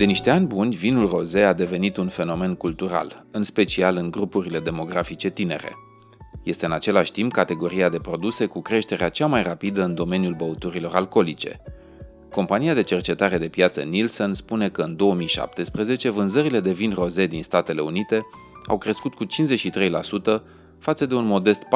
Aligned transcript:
De 0.00 0.06
niște 0.06 0.30
ani 0.30 0.46
buni, 0.46 0.76
vinul 0.76 1.08
roze 1.08 1.42
a 1.42 1.52
devenit 1.52 1.96
un 1.96 2.08
fenomen 2.08 2.54
cultural, 2.54 3.26
în 3.30 3.42
special 3.42 3.96
în 3.96 4.10
grupurile 4.10 4.60
demografice 4.60 5.30
tinere. 5.30 5.72
Este 6.42 6.66
în 6.66 6.72
același 6.72 7.12
timp 7.12 7.32
categoria 7.32 7.88
de 7.88 7.98
produse 7.98 8.46
cu 8.46 8.60
creșterea 8.60 9.08
cea 9.08 9.26
mai 9.26 9.42
rapidă 9.42 9.82
în 9.82 9.94
domeniul 9.94 10.34
băuturilor 10.34 10.94
alcoolice. 10.94 11.60
Compania 12.30 12.74
de 12.74 12.82
cercetare 12.82 13.38
de 13.38 13.48
piață 13.48 13.80
Nielsen 13.80 14.32
spune 14.32 14.68
că 14.68 14.82
în 14.82 14.96
2017 14.96 16.10
vânzările 16.10 16.60
de 16.60 16.72
vin 16.72 16.92
roze 16.94 17.26
din 17.26 17.42
Statele 17.42 17.80
Unite 17.80 18.26
au 18.66 18.78
crescut 18.78 19.14
cu 19.14 19.24
53% 19.24 20.42
față 20.78 21.06
de 21.06 21.14
un 21.14 21.26
modest 21.26 21.62
4% 21.62 21.66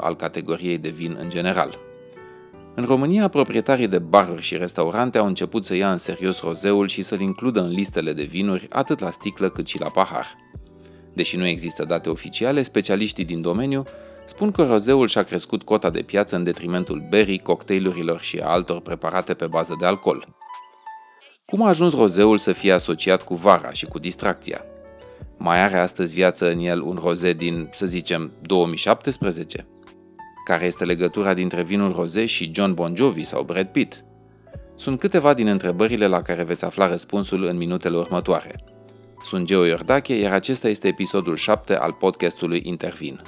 al 0.00 0.16
categoriei 0.16 0.78
de 0.78 0.88
vin 0.88 1.16
în 1.20 1.28
general. 1.28 1.78
În 2.76 2.84
România, 2.84 3.28
proprietarii 3.28 3.88
de 3.88 3.98
baruri 3.98 4.42
și 4.42 4.56
restaurante 4.56 5.18
au 5.18 5.26
început 5.26 5.64
să 5.64 5.74
ia 5.74 5.90
în 5.90 5.96
serios 5.96 6.40
rozeul 6.40 6.88
și 6.88 7.02
să-l 7.02 7.20
includă 7.20 7.60
în 7.60 7.70
listele 7.70 8.12
de 8.12 8.22
vinuri 8.22 8.66
atât 8.70 8.98
la 8.98 9.10
sticlă 9.10 9.48
cât 9.48 9.66
și 9.66 9.80
la 9.80 9.88
pahar. 9.88 10.36
Deși 11.12 11.36
nu 11.36 11.46
există 11.46 11.84
date 11.84 12.08
oficiale, 12.08 12.62
specialiștii 12.62 13.24
din 13.24 13.40
domeniu 13.40 13.84
spun 14.24 14.50
că 14.50 14.66
rozeul 14.66 15.06
și-a 15.06 15.22
crescut 15.22 15.62
cota 15.62 15.90
de 15.90 16.02
piață 16.02 16.36
în 16.36 16.44
detrimentul 16.44 17.06
berii, 17.08 17.38
cocktailurilor 17.38 18.20
și 18.20 18.38
a 18.38 18.48
altor 18.48 18.80
preparate 18.80 19.34
pe 19.34 19.46
bază 19.46 19.76
de 19.78 19.86
alcool. 19.86 20.28
Cum 21.46 21.62
a 21.62 21.68
ajuns 21.68 21.94
rozeul 21.94 22.38
să 22.38 22.52
fie 22.52 22.72
asociat 22.72 23.22
cu 23.22 23.34
vara 23.34 23.72
și 23.72 23.86
cu 23.86 23.98
distracția? 23.98 24.64
Mai 25.36 25.62
are 25.62 25.78
astăzi 25.78 26.14
viață 26.14 26.50
în 26.50 26.58
el 26.58 26.80
un 26.80 26.98
roze 27.02 27.32
din, 27.32 27.68
să 27.72 27.86
zicem, 27.86 28.32
2017? 28.42 29.66
Care 30.44 30.64
este 30.64 30.84
legătura 30.84 31.34
dintre 31.34 31.62
vinul 31.62 31.92
roze 31.92 32.26
și 32.26 32.50
John 32.54 32.74
Bon 32.74 32.96
Jovi 32.96 33.24
sau 33.24 33.42
Brad 33.42 33.66
Pitt? 33.66 34.04
Sunt 34.76 34.98
câteva 34.98 35.34
din 35.34 35.46
întrebările 35.46 36.06
la 36.06 36.22
care 36.22 36.42
veți 36.42 36.64
afla 36.64 36.86
răspunsul 36.88 37.44
în 37.44 37.56
minutele 37.56 37.96
următoare. 37.96 38.64
Sunt 39.22 39.46
Geo 39.46 39.64
Iordache, 39.64 40.14
iar 40.14 40.32
acesta 40.32 40.68
este 40.68 40.88
episodul 40.88 41.36
7 41.36 41.76
al 41.76 41.92
podcastului 41.92 42.62
Intervin. 42.64 43.22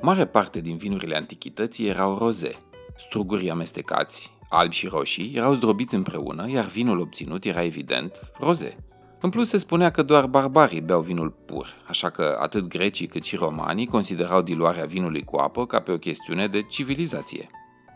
Mare 0.00 0.26
parte 0.26 0.60
din 0.60 0.76
vinurile 0.76 1.16
antichității 1.16 1.88
erau 1.88 2.18
roze. 2.18 2.56
Strugurii 2.96 3.50
amestecați, 3.50 4.32
albi 4.48 4.74
și 4.74 4.86
roșii, 4.86 5.32
erau 5.36 5.54
zdrobiți 5.54 5.94
împreună, 5.94 6.50
iar 6.50 6.64
vinul 6.64 7.00
obținut 7.00 7.44
era 7.44 7.62
evident 7.62 8.32
roze. 8.38 8.76
În 9.22 9.30
plus 9.30 9.48
se 9.48 9.56
spunea 9.56 9.90
că 9.90 10.02
doar 10.02 10.26
barbarii 10.26 10.80
beau 10.80 11.00
vinul 11.00 11.30
pur, 11.44 11.74
așa 11.88 12.10
că 12.10 12.38
atât 12.40 12.68
grecii 12.68 13.06
cât 13.06 13.24
și 13.24 13.36
romanii 13.36 13.86
considerau 13.86 14.42
diluarea 14.42 14.84
vinului 14.84 15.24
cu 15.24 15.36
apă 15.36 15.66
ca 15.66 15.80
pe 15.80 15.92
o 15.92 15.98
chestiune 15.98 16.46
de 16.46 16.62
civilizație. 16.62 17.46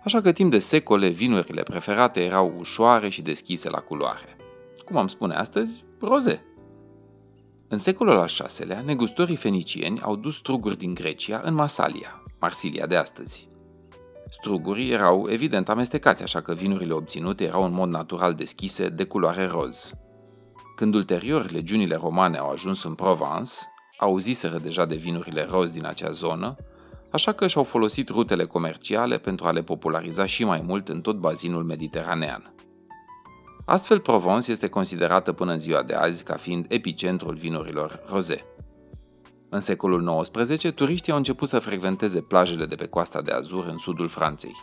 Așa 0.04 0.20
că 0.20 0.32
timp 0.32 0.50
de 0.50 0.58
secole 0.58 1.08
vinurile 1.08 1.62
preferate 1.62 2.24
erau 2.24 2.54
ușoare 2.58 3.08
și 3.08 3.22
deschise 3.22 3.70
la 3.70 3.78
culoare. 3.78 4.36
Cum 4.84 4.96
am 4.96 5.06
spune 5.06 5.34
astăzi, 5.34 5.84
roze. 6.00 6.44
În 7.68 7.78
secolul 7.78 8.18
al 8.18 8.28
VI-lea, 8.56 8.80
negustorii 8.80 9.36
fenicieni 9.36 10.00
au 10.00 10.16
dus 10.16 10.36
struguri 10.36 10.78
din 10.78 10.94
Grecia 10.94 11.40
în 11.44 11.54
Masalia, 11.54 12.22
Marsilia 12.40 12.86
de 12.86 12.96
astăzi. 12.96 13.48
Strugurii 14.28 14.90
erau 14.90 15.26
evident 15.28 15.68
amestecați, 15.68 16.22
așa 16.22 16.40
că 16.40 16.54
vinurile 16.54 16.92
obținute 16.92 17.44
erau 17.44 17.64
în 17.64 17.72
mod 17.72 17.88
natural 17.88 18.34
deschise 18.34 18.88
de 18.88 19.04
culoare 19.04 19.46
roz. 19.46 19.92
Când 20.74 20.94
ulterior 20.94 21.50
legiunile 21.50 21.94
romane 21.94 22.38
au 22.38 22.50
ajuns 22.50 22.84
în 22.84 22.94
Provence, 22.94 23.52
auziseră 23.98 24.58
deja 24.58 24.84
de 24.84 24.94
vinurile 24.94 25.46
roz 25.50 25.72
din 25.72 25.86
acea 25.86 26.10
zonă, 26.10 26.56
așa 27.10 27.32
că 27.32 27.46
și-au 27.46 27.64
folosit 27.64 28.08
rutele 28.08 28.44
comerciale 28.44 29.18
pentru 29.18 29.46
a 29.46 29.50
le 29.50 29.62
populariza 29.62 30.26
și 30.26 30.44
mai 30.44 30.62
mult 30.66 30.88
în 30.88 31.00
tot 31.00 31.16
bazinul 31.16 31.64
mediteranean. 31.64 32.54
Astfel, 33.64 34.00
Provence 34.00 34.50
este 34.50 34.68
considerată 34.68 35.32
până 35.32 35.52
în 35.52 35.58
ziua 35.58 35.82
de 35.82 35.94
azi 35.94 36.24
ca 36.24 36.34
fiind 36.34 36.66
epicentrul 36.68 37.34
vinurilor 37.34 38.02
roze. 38.10 38.44
În 39.48 39.60
secolul 39.60 40.26
XIX, 40.32 40.72
turiștii 40.74 41.12
au 41.12 41.18
început 41.18 41.48
să 41.48 41.58
frecventeze 41.58 42.20
plajele 42.20 42.66
de 42.66 42.74
pe 42.74 42.86
coasta 42.86 43.22
de 43.22 43.30
Azur 43.30 43.66
în 43.66 43.76
sudul 43.76 44.08
Franței. 44.08 44.54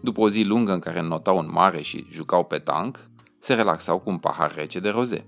După 0.00 0.20
o 0.20 0.28
zi 0.28 0.42
lungă 0.42 0.72
în 0.72 0.78
care 0.78 1.00
notau 1.00 1.38
în 1.38 1.48
mare 1.50 1.82
și 1.82 2.06
jucau 2.10 2.44
pe 2.44 2.58
tank, 2.58 3.08
se 3.46 3.54
relaxau 3.54 3.98
cu 3.98 4.10
un 4.10 4.18
pahar 4.18 4.54
rece 4.54 4.80
de 4.80 4.88
roze. 4.88 5.26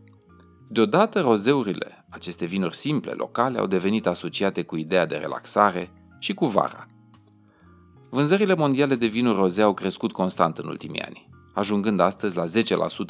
Deodată 0.69 1.21
rozeurile, 1.21 2.07
aceste 2.11 2.45
vinuri 2.45 2.77
simple, 2.77 3.13
locale, 3.13 3.59
au 3.59 3.67
devenit 3.67 4.07
asociate 4.07 4.63
cu 4.63 4.77
ideea 4.77 5.07
de 5.07 5.17
relaxare 5.17 5.91
și 6.19 6.35
cu 6.35 6.47
vara. 6.47 6.87
Vânzările 8.11 8.55
mondiale 8.55 8.95
de 8.95 9.07
vinuri 9.07 9.37
roze 9.37 9.63
au 9.63 9.75
crescut 9.75 10.13
constant 10.13 10.59
în 10.59 10.69
ultimii 10.69 11.01
ani, 11.01 11.29
ajungând 11.55 12.01
astăzi 12.01 12.37
la 12.37 12.45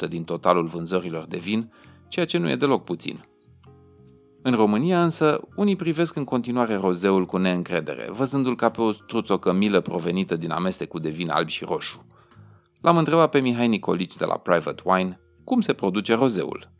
10% 0.05 0.09
din 0.09 0.23
totalul 0.23 0.65
vânzărilor 0.65 1.25
de 1.25 1.37
vin, 1.37 1.71
ceea 2.07 2.25
ce 2.25 2.37
nu 2.37 2.49
e 2.49 2.55
deloc 2.55 2.83
puțin. 2.83 3.19
În 4.41 4.53
România 4.53 5.03
însă, 5.03 5.41
unii 5.55 5.75
privesc 5.75 6.15
în 6.15 6.23
continuare 6.23 6.75
rozeul 6.75 7.25
cu 7.25 7.37
neîncredere, 7.37 8.09
văzându-l 8.11 8.55
ca 8.55 8.69
pe 8.69 8.81
o 8.81 8.91
struțocămilă 8.91 9.81
provenită 9.81 10.35
din 10.35 10.51
amestecul 10.51 10.99
de 10.99 11.09
vin 11.09 11.29
alb 11.29 11.47
și 11.47 11.65
roșu. 11.65 12.05
L-am 12.81 12.97
întrebat 12.97 13.29
pe 13.29 13.39
Mihai 13.39 13.67
Nicolici 13.67 14.15
de 14.15 14.25
la 14.25 14.37
Private 14.37 14.81
Wine 14.85 15.19
cum 15.43 15.61
se 15.61 15.73
produce 15.73 16.15
rozeul. 16.15 16.71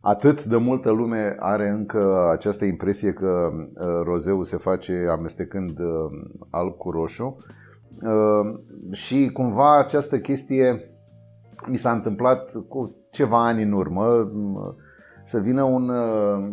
Atât 0.00 0.44
de 0.44 0.56
multă 0.56 0.90
lume 0.90 1.36
are 1.38 1.68
încă 1.68 2.28
această 2.32 2.64
impresie 2.64 3.12
că 3.12 3.50
uh, 3.52 3.86
rozeul 4.04 4.44
se 4.44 4.56
face 4.56 5.06
amestecând 5.10 5.78
uh, 5.78 5.86
alb 6.50 6.76
cu 6.76 6.90
roșu 6.90 7.36
uh, 8.02 8.60
și 8.92 9.30
cumva 9.32 9.78
această 9.78 10.18
chestie 10.18 10.90
mi 11.66 11.76
s-a 11.76 11.92
întâmplat 11.92 12.52
cu 12.68 12.96
ceva 13.10 13.46
ani 13.46 13.62
în 13.62 13.72
urmă 13.72 14.30
să 15.24 15.38
vină 15.38 15.62
un 15.62 15.90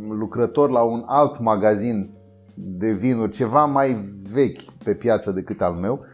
lucrător 0.09 0.69
la 0.69 0.81
un 0.81 1.03
alt 1.05 1.39
magazin 1.39 2.13
de 2.55 2.91
vinuri, 2.91 3.31
ceva 3.31 3.65
mai 3.65 4.13
vechi 4.31 4.61
pe 4.83 4.93
piață 4.93 5.31
decât 5.31 5.61
al 5.61 5.73
meu 5.73 6.05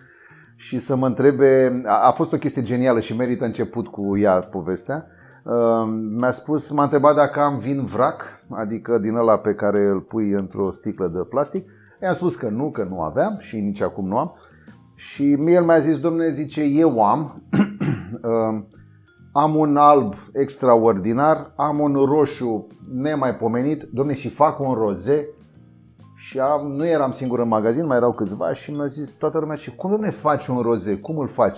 și 0.61 0.79
să 0.79 0.95
mă 0.95 1.05
întrebe, 1.05 1.81
a, 1.85 2.07
a 2.07 2.11
fost 2.11 2.33
o 2.33 2.37
chestie 2.37 2.61
genială 2.61 2.99
și 2.99 3.15
merită 3.15 3.45
început 3.45 3.87
cu 3.87 4.17
ea 4.17 4.39
povestea, 4.39 5.05
uh, 5.43 5.93
mi-a 6.17 6.31
spus, 6.31 6.71
m-a 6.71 6.83
întrebat 6.83 7.15
dacă 7.15 7.39
am 7.39 7.57
vin 7.57 7.85
vrac, 7.85 8.21
adică 8.49 8.97
din 8.97 9.15
ăla 9.15 9.37
pe 9.37 9.53
care 9.53 9.79
îl 9.79 9.99
pui 9.99 10.31
într-o 10.31 10.71
sticlă 10.71 11.07
de 11.07 11.19
plastic. 11.29 11.69
I-am 12.01 12.13
spus 12.13 12.35
că 12.35 12.49
nu, 12.49 12.71
că 12.71 12.83
nu 12.89 13.01
aveam 13.01 13.37
și 13.39 13.59
nici 13.59 13.81
acum 13.81 14.07
nu 14.07 14.17
am. 14.17 14.33
Și 14.95 15.31
el 15.45 15.63
mi-a 15.63 15.79
zis, 15.79 15.99
domnule, 15.99 16.31
zice, 16.31 16.61
eu 16.61 17.03
am, 17.03 17.43
uh, 18.23 18.63
am 19.31 19.55
un 19.55 19.77
alb 19.77 20.13
extraordinar, 20.33 21.53
am 21.55 21.79
un 21.79 21.93
roșu 21.93 22.67
nemaipomenit, 22.93 23.81
domnule, 23.91 24.17
și 24.17 24.29
fac 24.29 24.59
un 24.59 24.73
roze 24.73 25.27
și 26.21 26.39
am, 26.39 26.71
nu 26.71 26.87
eram 26.87 27.11
singur 27.11 27.39
în 27.39 27.47
magazin, 27.47 27.85
mai 27.85 27.97
erau 27.97 28.11
câțiva 28.11 28.53
și 28.53 28.71
mi-a 28.71 28.85
zis 28.85 29.09
toată 29.09 29.39
lumea, 29.39 29.55
și 29.55 29.75
cum 29.75 29.99
ne 29.99 30.11
faci 30.11 30.47
un 30.47 30.61
roze? 30.61 30.95
Cum 30.97 31.17
îl 31.17 31.27
faci? 31.27 31.57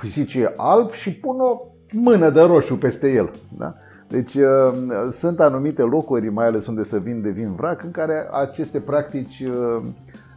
Păi 0.00 0.08
zice, 0.08 0.52
alb 0.56 0.92
și 0.92 1.14
pun 1.14 1.40
o 1.40 1.60
mână 1.92 2.30
de 2.30 2.40
roșu 2.40 2.76
peste 2.78 3.12
el. 3.12 3.30
Da? 3.58 3.74
Deci 4.08 4.34
uh, 4.34 4.72
sunt 5.10 5.40
anumite 5.40 5.82
locuri, 5.82 6.28
mai 6.28 6.46
ales 6.46 6.66
unde 6.66 6.82
se 6.82 6.98
vinde 6.98 7.30
vin 7.30 7.54
vrac, 7.54 7.82
în 7.82 7.90
care 7.90 8.28
aceste 8.32 8.80
practici 8.80 9.40
uh, 9.40 9.84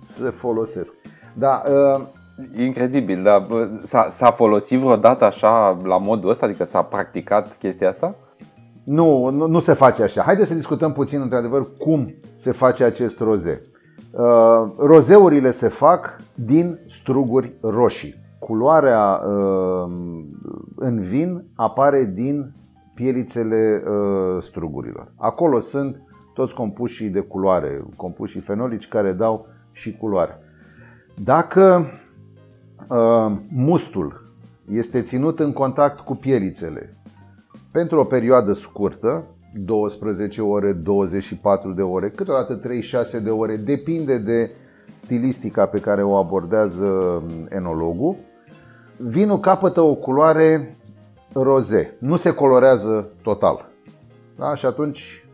se 0.04 0.30
folosesc. 0.30 0.94
Da, 1.34 1.64
uh, 1.68 2.02
Incredibil, 2.58 3.24
dar 3.24 3.48
s-a, 3.84 4.08
s-a 4.10 4.32
folosit 4.32 4.80
vreodată 4.80 5.26
așa 5.26 5.78
la 5.84 5.98
modul 5.98 6.30
ăsta? 6.30 6.46
Adică 6.46 6.64
s-a 6.64 6.82
practicat 6.82 7.58
chestia 7.58 7.90
asta? 7.90 8.16
Nu, 8.90 9.30
nu, 9.30 9.48
nu 9.48 9.60
se 9.60 9.74
face 9.74 10.04
așa. 10.04 10.22
Haideți 10.22 10.48
să 10.48 10.56
discutăm 10.56 10.94
puțin, 10.94 11.22
într-adevăr, 11.22 11.68
cum 11.78 12.14
se 12.36 12.52
face 12.52 12.84
acest 12.84 13.20
roze. 13.20 13.62
Uh, 14.12 14.72
rozeurile 14.78 15.52
se 15.52 15.68
fac 15.68 16.18
din 16.36 16.80
struguri 16.86 17.54
roșii. 17.62 18.16
Culoarea 18.40 19.22
uh, 19.28 19.92
în 20.76 21.00
vin 21.00 21.44
apare 21.56 22.06
din 22.14 22.52
pielițele 22.94 23.84
uh, 23.86 24.44
strugurilor. 24.44 25.12
Acolo 25.16 25.60
sunt 25.60 26.02
toți 26.34 26.56
compușii 26.56 27.10
de 27.10 27.20
culoare, 27.20 27.84
compușii 27.96 28.40
fenolici 28.40 28.88
care 28.88 29.12
dau 29.12 29.48
și 29.72 29.98
culoare. 29.98 30.40
Dacă 31.24 31.86
uh, 32.90 33.38
mustul 33.50 34.34
este 34.72 35.02
ținut 35.02 35.40
în 35.40 35.54
contact 35.54 36.00
cu 36.00 36.16
pielițele 36.16 36.99
pentru 37.72 38.00
o 38.00 38.04
perioadă 38.04 38.54
scurtă, 38.54 39.26
12 39.54 40.42
ore, 40.42 40.74
24 40.74 41.72
de 41.72 41.82
ore, 41.82 42.10
câteodată 42.10 42.56
36 42.56 43.20
de 43.20 43.30
ore, 43.30 43.56
depinde 43.56 44.18
de 44.18 44.52
stilistica 44.94 45.66
pe 45.66 45.80
care 45.80 46.04
o 46.04 46.16
abordează 46.16 46.86
um, 46.86 47.48
enologul. 47.50 48.16
Vinul 48.98 49.40
capătă 49.40 49.82
o 49.82 49.96
culoare 49.96 50.78
roze, 51.34 51.96
nu 52.00 52.16
se 52.16 52.34
colorează 52.34 53.12
total. 53.22 53.70
Da? 54.38 54.56
Și 54.56 54.66
atunci, 54.66 55.26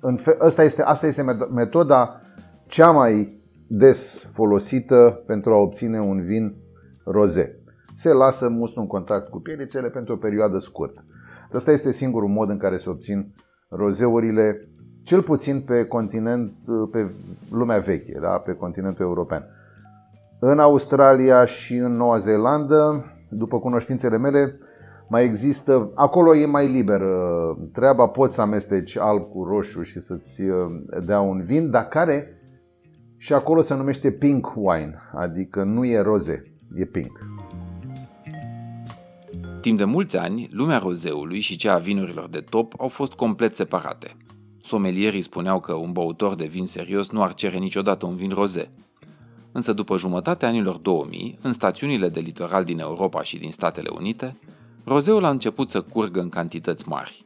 în 0.00 0.16
fe- 0.16 0.36
asta, 0.38 0.62
este, 0.62 0.82
asta 0.82 1.06
este 1.06 1.22
metoda 1.54 2.20
cea 2.66 2.90
mai 2.90 3.40
des 3.66 4.28
folosită 4.32 5.22
pentru 5.26 5.52
a 5.52 5.56
obține 5.56 6.00
un 6.00 6.22
vin 6.22 6.54
roze. 7.04 7.54
se 7.94 8.12
lasă 8.12 8.48
mustul 8.48 8.82
în 8.82 8.88
contact 8.88 9.28
cu 9.28 9.40
pielițele 9.40 9.88
pentru 9.88 10.14
o 10.14 10.16
perioadă 10.16 10.58
scurtă. 10.58 11.04
Asta 11.52 11.72
este 11.72 11.92
singurul 11.92 12.28
mod 12.28 12.50
în 12.50 12.58
care 12.58 12.76
se 12.76 12.90
obțin 12.90 13.34
rozeurile, 13.68 14.68
cel 15.02 15.22
puțin 15.22 15.60
pe 15.60 15.84
continent, 15.84 16.52
pe 16.92 17.10
lumea 17.50 17.78
veche, 17.78 18.18
da? 18.20 18.28
pe 18.28 18.52
continentul 18.52 19.04
european. 19.04 19.44
În 20.40 20.58
Australia 20.58 21.44
și 21.44 21.76
în 21.76 21.96
Noua 21.96 22.18
Zeelandă, 22.18 23.04
după 23.30 23.58
cunoștințele 23.58 24.18
mele, 24.18 24.58
mai 25.08 25.24
există, 25.24 25.90
acolo 25.94 26.36
e 26.36 26.46
mai 26.46 26.68
liber 26.68 27.02
treaba, 27.72 28.06
poți 28.06 28.34
să 28.34 28.40
amesteci 28.40 28.96
alb 28.96 29.30
cu 29.30 29.44
roșu 29.44 29.82
și 29.82 30.00
să-ți 30.00 30.42
uh, 30.42 30.56
dea 31.06 31.20
un 31.20 31.42
vin, 31.42 31.70
dar 31.70 31.82
care 31.82 32.40
și 33.16 33.32
acolo 33.32 33.62
se 33.62 33.74
numește 33.74 34.10
pink 34.10 34.52
wine, 34.56 34.98
adică 35.14 35.62
nu 35.62 35.84
e 35.84 36.00
roze, 36.00 36.42
e 36.74 36.84
pink. 36.84 37.18
Timp 39.60 39.78
de 39.78 39.84
mulți 39.84 40.16
ani, 40.16 40.48
lumea 40.50 40.78
rozeului 40.78 41.40
și 41.40 41.56
cea 41.56 41.74
a 41.74 41.78
vinurilor 41.78 42.28
de 42.28 42.40
top 42.40 42.74
au 42.78 42.88
fost 42.88 43.12
complet 43.12 43.56
separate. 43.56 44.16
Somelierii 44.60 45.20
spuneau 45.20 45.60
că 45.60 45.74
un 45.74 45.92
băutor 45.92 46.34
de 46.34 46.46
vin 46.46 46.66
serios 46.66 47.10
nu 47.10 47.22
ar 47.22 47.34
cere 47.34 47.56
niciodată 47.56 48.06
un 48.06 48.16
vin 48.16 48.30
roze. 48.30 48.70
Însă 49.52 49.72
după 49.72 49.96
jumătatea 49.98 50.48
anilor 50.48 50.76
2000, 50.76 51.38
în 51.42 51.52
stațiunile 51.52 52.08
de 52.08 52.20
litoral 52.20 52.64
din 52.64 52.78
Europa 52.78 53.22
și 53.22 53.38
din 53.38 53.50
Statele 53.52 53.88
Unite, 53.88 54.36
rozeul 54.84 55.24
a 55.24 55.30
început 55.30 55.70
să 55.70 55.80
curgă 55.80 56.20
în 56.20 56.28
cantități 56.28 56.88
mari. 56.88 57.24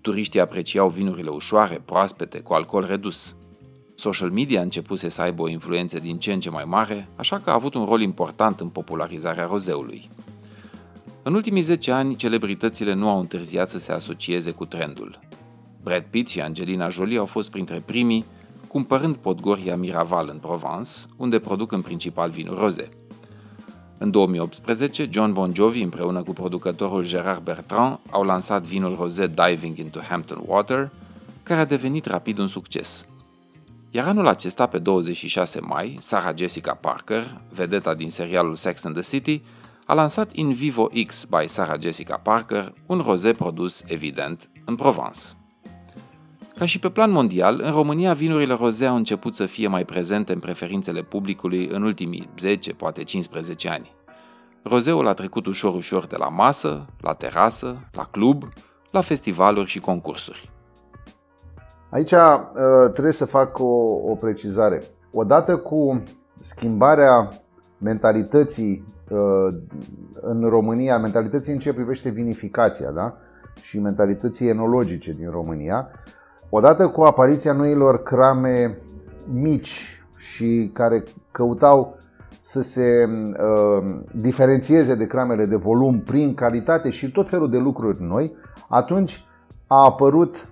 Turiștii 0.00 0.40
apreciau 0.40 0.88
vinurile 0.88 1.30
ușoare, 1.30 1.82
proaspete, 1.84 2.40
cu 2.40 2.52
alcool 2.52 2.86
redus. 2.86 3.36
Social 3.94 4.30
media 4.30 4.60
a 4.60 4.62
început 4.62 4.98
să 4.98 5.22
aibă 5.22 5.42
o 5.42 5.48
influență 5.48 5.98
din 5.98 6.18
ce 6.18 6.32
în 6.32 6.40
ce 6.40 6.50
mai 6.50 6.64
mare, 6.64 7.08
așa 7.16 7.38
că 7.38 7.50
a 7.50 7.54
avut 7.54 7.74
un 7.74 7.84
rol 7.84 8.00
important 8.00 8.60
în 8.60 8.68
popularizarea 8.68 9.46
rozeului. 9.46 10.08
În 11.26 11.34
ultimii 11.34 11.62
10 11.62 11.92
ani, 11.92 12.16
celebritățile 12.16 12.94
nu 12.94 13.08
au 13.08 13.20
întârziat 13.20 13.70
să 13.70 13.78
se 13.78 13.92
asocieze 13.92 14.50
cu 14.50 14.64
trendul. 14.64 15.18
Brad 15.82 16.04
Pitt 16.10 16.28
și 16.28 16.40
Angelina 16.40 16.88
Jolie 16.88 17.18
au 17.18 17.24
fost 17.24 17.50
printre 17.50 17.82
primii, 17.86 18.24
cumpărând 18.68 19.16
Podgoria 19.16 19.76
Miraval 19.76 20.28
în 20.32 20.38
Provence, 20.38 20.90
unde 21.16 21.38
produc 21.38 21.72
în 21.72 21.82
principal 21.82 22.30
vinuri 22.30 22.60
roze. 22.60 22.88
În 23.98 24.10
2018, 24.10 25.08
John 25.10 25.32
Bon 25.32 25.54
Jovi 25.54 25.82
împreună 25.82 26.22
cu 26.22 26.32
producătorul 26.32 27.06
Gerard 27.06 27.42
Bertrand 27.42 27.98
au 28.10 28.22
lansat 28.22 28.66
vinul 28.66 28.94
roze 28.94 29.26
Diving 29.26 29.78
into 29.78 30.00
Hampton 30.00 30.42
Water, 30.46 30.90
care 31.42 31.60
a 31.60 31.64
devenit 31.64 32.06
rapid 32.06 32.38
un 32.38 32.46
succes. 32.46 33.06
Iar 33.90 34.06
anul 34.06 34.26
acesta, 34.26 34.66
pe 34.66 34.78
26 34.78 35.60
mai, 35.60 35.96
Sarah 36.00 36.36
Jessica 36.36 36.74
Parker, 36.74 37.40
vedeta 37.54 37.94
din 37.94 38.10
serialul 38.10 38.54
Sex 38.54 38.84
and 38.84 38.94
the 38.94 39.16
City, 39.16 39.42
a 39.86 39.94
lansat 39.94 40.32
In 40.32 40.52
Vivo 40.52 40.88
X 41.06 41.24
by 41.24 41.46
Sarah 41.46 41.80
Jessica 41.80 42.16
Parker, 42.16 42.72
un 42.86 43.02
roze 43.06 43.32
produs, 43.32 43.82
evident, 43.86 44.50
în 44.64 44.74
Provence. 44.74 45.20
Ca 46.56 46.64
și 46.64 46.78
pe 46.78 46.90
plan 46.90 47.10
mondial, 47.10 47.60
în 47.62 47.70
România 47.70 48.12
vinurile 48.12 48.54
roze 48.54 48.86
au 48.86 48.96
început 48.96 49.34
să 49.34 49.46
fie 49.46 49.68
mai 49.68 49.84
prezente 49.84 50.32
în 50.32 50.38
preferințele 50.38 51.02
publicului 51.02 51.66
în 51.66 51.82
ultimii 51.82 52.28
10, 52.38 52.72
poate 52.72 53.04
15 53.04 53.68
ani. 53.68 53.94
Rozeul 54.62 55.06
a 55.06 55.12
trecut 55.12 55.46
ușor-ușor 55.46 56.06
de 56.06 56.16
la 56.16 56.28
masă, 56.28 56.86
la 57.00 57.12
terasă, 57.12 57.76
la 57.92 58.04
club, 58.04 58.42
la 58.90 59.00
festivaluri 59.00 59.68
și 59.68 59.80
concursuri. 59.80 60.50
Aici 61.90 62.12
uh, 62.12 62.18
trebuie 62.92 63.12
să 63.12 63.24
fac 63.24 63.58
o, 63.58 63.64
o 64.10 64.14
precizare. 64.14 64.82
Odată 65.12 65.56
cu 65.56 66.02
schimbarea 66.40 67.45
mentalității 67.78 68.84
uh, 69.10 69.54
în 70.20 70.48
România, 70.48 70.98
mentalității 70.98 71.52
în 71.52 71.58
ce 71.58 71.72
privește 71.72 72.08
vinificația 72.08 72.90
da? 72.90 73.16
și 73.60 73.80
mentalității 73.80 74.48
enologice 74.48 75.12
din 75.12 75.30
România, 75.30 75.88
odată 76.50 76.88
cu 76.88 77.02
apariția 77.02 77.52
noilor 77.52 78.02
crame 78.02 78.78
mici 79.32 80.02
și 80.16 80.70
care 80.72 81.04
căutau 81.30 81.96
să 82.40 82.62
se 82.62 83.08
uh, 83.08 84.00
diferențieze 84.12 84.94
de 84.94 85.06
cramele 85.06 85.46
de 85.46 85.56
volum 85.56 86.00
prin 86.00 86.34
calitate 86.34 86.90
și 86.90 87.10
tot 87.10 87.28
felul 87.28 87.50
de 87.50 87.58
lucruri 87.58 88.02
noi, 88.02 88.36
atunci 88.68 89.24
a 89.66 89.84
apărut 89.84 90.48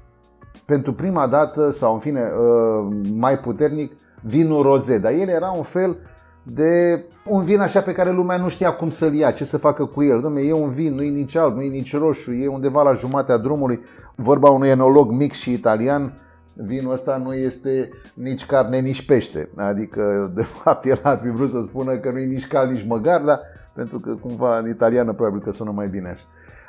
pentru 0.64 0.92
prima 0.92 1.26
dată, 1.26 1.70
sau 1.70 1.92
în 1.92 1.98
fine 1.98 2.20
uh, 2.20 2.96
mai 3.14 3.38
puternic, 3.38 3.92
vinul 4.22 4.62
roze. 4.62 4.98
Dar 4.98 5.12
el 5.12 5.28
era 5.28 5.50
un 5.50 5.62
fel 5.62 5.96
de 6.44 7.04
un 7.24 7.42
vin 7.42 7.60
așa 7.60 7.80
pe 7.80 7.92
care 7.92 8.10
lumea 8.10 8.36
nu 8.36 8.48
știa 8.48 8.72
cum 8.72 8.90
să-l 8.90 9.14
ia, 9.14 9.30
ce 9.30 9.44
să 9.44 9.58
facă 9.58 9.84
cu 9.84 10.02
el. 10.02 10.20
Dom'le, 10.20 10.48
e 10.48 10.52
un 10.52 10.70
vin, 10.70 10.94
nu 10.94 11.02
e 11.02 11.08
nici 11.08 11.36
alb, 11.36 11.56
nu 11.56 11.62
e 11.62 11.68
nici 11.68 11.96
roșu, 11.96 12.32
e 12.32 12.48
undeva 12.48 12.82
la 12.82 12.94
jumatea 12.94 13.36
drumului. 13.36 13.80
Vorba 14.14 14.50
unui 14.50 14.68
enolog 14.68 15.10
mic 15.10 15.32
și 15.32 15.52
italian, 15.52 16.14
vinul 16.54 16.92
ăsta 16.92 17.16
nu 17.16 17.34
este 17.34 17.88
nici 18.14 18.46
carne, 18.46 18.78
nici 18.78 19.06
pește. 19.06 19.48
Adică, 19.56 20.32
de 20.34 20.42
fapt, 20.62 20.84
el 20.84 21.00
ar 21.02 21.18
fi 21.22 21.28
vrut 21.28 21.50
să 21.50 21.62
spună 21.66 21.96
că 21.96 22.10
nu 22.10 22.18
e 22.18 22.24
nici 22.24 22.46
cal, 22.46 22.70
nici 22.70 22.86
măgar, 22.86 23.20
dar 23.20 23.40
pentru 23.74 23.98
că 23.98 24.14
cumva 24.14 24.58
în 24.58 24.68
italiană 24.68 25.12
probabil 25.12 25.40
că 25.40 25.50
sună 25.52 25.70
mai 25.70 25.88
bine 25.88 26.08
așa. 26.08 26.24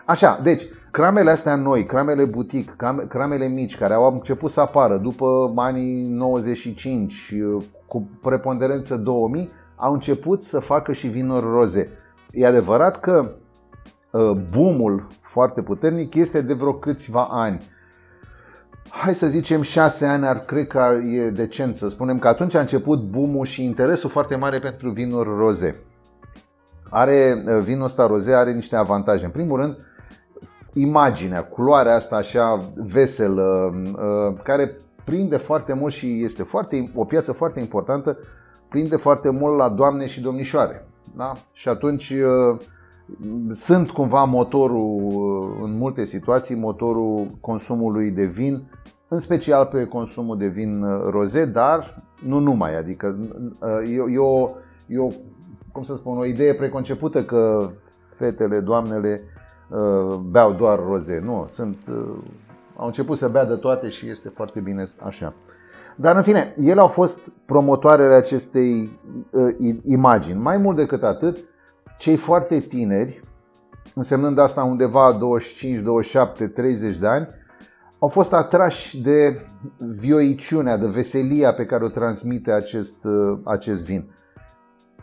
Așa, 0.06 0.40
deci, 0.44 0.64
cramele 0.92 1.32
astea 1.32 1.56
noi, 1.56 1.86
cramele 1.86 2.26
butic, 2.26 2.76
cramele 3.08 3.48
mici, 3.48 3.78
care 3.78 3.94
au 3.94 4.14
început 4.14 4.52
să 4.52 4.62
apară 4.62 4.98
după 4.98 5.54
anii 5.56 6.08
95, 6.08 7.36
cu 7.88 8.10
preponderență 8.22 8.96
2000, 8.96 9.50
au 9.76 9.94
început 9.94 10.44
să 10.44 10.60
facă 10.60 10.92
și 10.94 11.08
vinuri 11.08 11.46
roze. 11.46 11.90
E 12.32 12.46
adevărat 12.46 13.00
că 13.00 13.32
uh, 14.12 14.32
boomul 14.32 15.08
foarte 15.22 15.62
puternic 15.62 16.14
este 16.14 16.42
de 16.42 16.54
vreo 16.54 16.74
câțiva 16.74 17.28
ani. 17.32 17.74
Hai 18.90 19.16
să 19.16 19.28
zicem 19.28 19.62
șase 19.62 20.06
ani, 20.06 20.26
ar 20.26 20.40
cred 20.40 20.68
că 20.68 20.98
e 21.06 21.30
decent 21.30 21.76
să 21.76 21.90
spunem 21.90 22.20
că 22.20 22.28
atunci 22.28 22.56
a 22.56 22.60
început 22.60 23.04
boomul 23.04 23.46
și 23.46 23.64
interesul 23.64 24.10
foarte 24.10 24.36
mare 24.36 24.60
pentru 24.60 24.90
vinuri 24.90 25.30
roze. 25.38 25.76
Are, 26.90 27.44
uh, 27.46 27.60
vinul 27.64 27.84
ăsta 27.84 28.08
roze 28.08 28.34
are 28.34 28.52
niște 28.52 28.76
avantaje. 28.76 29.26
În 29.26 29.32
primul 29.32 29.60
rând, 29.60 29.78
imaginea, 30.74 31.44
culoarea 31.44 31.96
asta 31.96 32.16
așa 32.16 32.72
veselă, 32.76 33.72
uh, 33.74 34.42
care 34.44 34.78
prinde 35.06 35.38
foarte 35.38 35.74
mult 35.74 35.94
și 35.94 36.24
este 36.24 36.44
foarte, 36.44 36.92
o 36.96 37.06
piață 37.06 37.32
foarte 37.32 37.60
importantă 37.60 38.18
prinde 38.76 38.96
foarte 38.96 39.30
mult 39.30 39.58
la 39.58 39.70
doamne 39.70 40.08
și 40.08 40.22
domnișoare. 40.22 40.88
Da? 41.16 41.34
Și 41.52 41.70
atunci 41.70 42.10
uh, 42.10 42.60
sunt 43.52 43.90
cumva 43.90 44.24
motorul, 44.24 45.02
uh, 45.04 45.64
în 45.64 45.78
multe 45.78 46.06
situații, 46.06 46.56
motorul 46.56 47.28
consumului 47.42 48.12
de 48.12 48.26
vin, 48.26 48.72
în 49.08 49.20
special 49.20 49.66
pe 49.66 49.86
consumul 49.86 50.38
de 50.38 50.48
vin 50.48 50.84
uh, 50.84 51.02
roze, 51.10 51.46
dar 51.46 52.04
nu 52.26 52.40
numai. 52.40 52.78
Adică 52.78 53.16
e, 53.88 54.14
e, 54.14 54.18
o, 54.18 54.50
e 54.88 55.00
o, 55.00 55.10
cum 55.72 55.84
să 55.84 55.96
spun, 55.96 56.18
o 56.18 56.26
idee 56.26 56.54
preconcepută 56.54 57.24
că 57.24 57.70
fetele, 58.16 58.60
doamnele 58.60 59.22
beau 60.30 60.54
doar 60.54 60.80
roze. 60.80 61.22
Nu, 61.26 61.46
sunt, 61.48 61.78
au 62.76 62.86
început 62.86 63.18
să 63.18 63.28
bea 63.28 63.46
de 63.46 63.56
toate 63.56 63.90
și 63.90 64.10
este 64.10 64.30
foarte 64.30 64.60
bine 64.60 64.84
așa. 65.04 65.34
Dar 65.96 66.16
în 66.16 66.22
fine, 66.22 66.56
ele 66.58 66.80
au 66.80 66.88
fost 66.88 67.32
promotoarele 67.46 68.14
acestei 68.14 69.00
uh, 69.32 69.76
imagini. 69.86 70.40
Mai 70.40 70.58
mult 70.58 70.78
decât 70.78 71.04
atât, 71.04 71.38
cei 71.98 72.16
foarte 72.16 72.60
tineri, 72.60 73.20
însemnând 73.94 74.38
asta 74.40 74.64
undeva 74.64 75.12
25, 75.20 75.80
27, 75.80 76.48
30 76.48 76.96
de 76.96 77.08
ani, 77.08 77.28
au 78.00 78.08
fost 78.08 78.34
atrași 78.34 79.02
de 79.02 79.46
vioiciunea, 80.00 80.78
de 80.78 80.88
veselia 80.88 81.54
pe 81.54 81.66
care 81.66 81.84
o 81.84 81.88
transmite 81.88 82.52
acest, 82.52 83.04
uh, 83.04 83.40
acest 83.44 83.86
vin. 83.86 84.10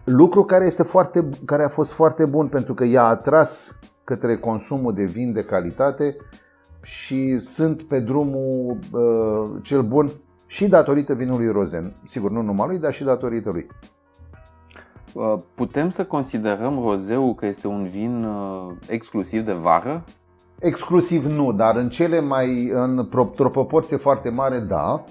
Lucru 0.04 0.44
care, 0.44 0.66
este 0.66 0.82
foarte, 0.82 1.28
care 1.44 1.64
a 1.64 1.68
fost 1.68 1.92
foarte 1.92 2.24
bun 2.24 2.48
pentru 2.48 2.74
că 2.74 2.84
i-a 2.84 3.04
atras 3.04 3.78
către 4.04 4.36
consumul 4.36 4.94
de 4.94 5.04
vin 5.04 5.32
de 5.32 5.44
calitate 5.44 6.16
și 6.82 7.38
sunt 7.38 7.82
pe 7.82 8.00
drumul 8.00 8.78
uh, 8.92 9.62
cel 9.62 9.82
bun 9.82 10.12
și 10.52 10.68
datorită 10.68 11.14
vinului 11.14 11.50
rozen. 11.50 11.92
Sigur, 12.06 12.30
nu 12.30 12.42
numai 12.42 12.66
lui, 12.66 12.78
dar 12.78 12.92
și 12.92 13.04
datorită 13.04 13.50
lui. 13.50 13.66
Uh, 15.12 15.34
putem 15.54 15.88
să 15.88 16.04
considerăm 16.04 16.82
rozeu 16.84 17.34
că 17.34 17.46
este 17.46 17.66
un 17.66 17.86
vin 17.86 18.24
uh, 18.24 18.72
exclusiv 18.88 19.44
de 19.44 19.52
vară? 19.52 20.04
Exclusiv 20.58 21.24
nu, 21.24 21.52
dar 21.52 21.76
în 21.76 21.88
cele 21.88 22.20
mai 22.20 22.68
într-o 22.68 23.24
proporție 23.24 23.96
foarte 23.96 24.28
mare, 24.28 24.58
da. 24.58 25.04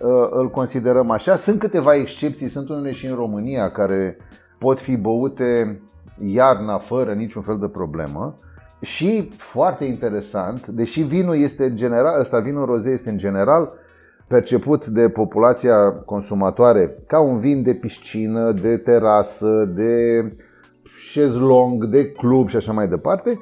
Uh, 0.00 0.28
îl 0.30 0.50
considerăm 0.50 1.10
așa. 1.10 1.36
Sunt 1.36 1.58
câteva 1.58 1.94
excepții, 1.94 2.48
sunt 2.48 2.68
unele 2.68 2.92
și 2.92 3.06
în 3.06 3.14
România 3.14 3.70
care 3.70 4.16
pot 4.58 4.80
fi 4.80 4.96
băute 4.96 5.80
iarna 6.18 6.78
fără 6.78 7.12
niciun 7.12 7.42
fel 7.42 7.58
de 7.58 7.68
problemă. 7.68 8.34
Și 8.80 9.30
foarte 9.36 9.84
interesant, 9.84 10.66
deși 10.66 11.02
vinul 11.02 11.36
este 11.36 11.64
în 11.64 11.76
general, 11.76 12.20
ăsta 12.20 12.40
vinul 12.40 12.64
roze 12.64 12.90
este 12.90 13.10
în 13.10 13.18
general 13.18 13.84
perceput 14.28 14.86
de 14.86 15.08
populația 15.08 15.92
consumatoare 15.92 16.98
ca 17.06 17.20
un 17.20 17.38
vin 17.38 17.62
de 17.62 17.74
piscină, 17.74 18.52
de 18.52 18.76
terasă, 18.76 19.72
de 19.74 20.22
șezlong, 20.84 21.84
de 21.84 22.12
club 22.12 22.48
și 22.48 22.56
așa 22.56 22.72
mai 22.72 22.88
departe. 22.88 23.40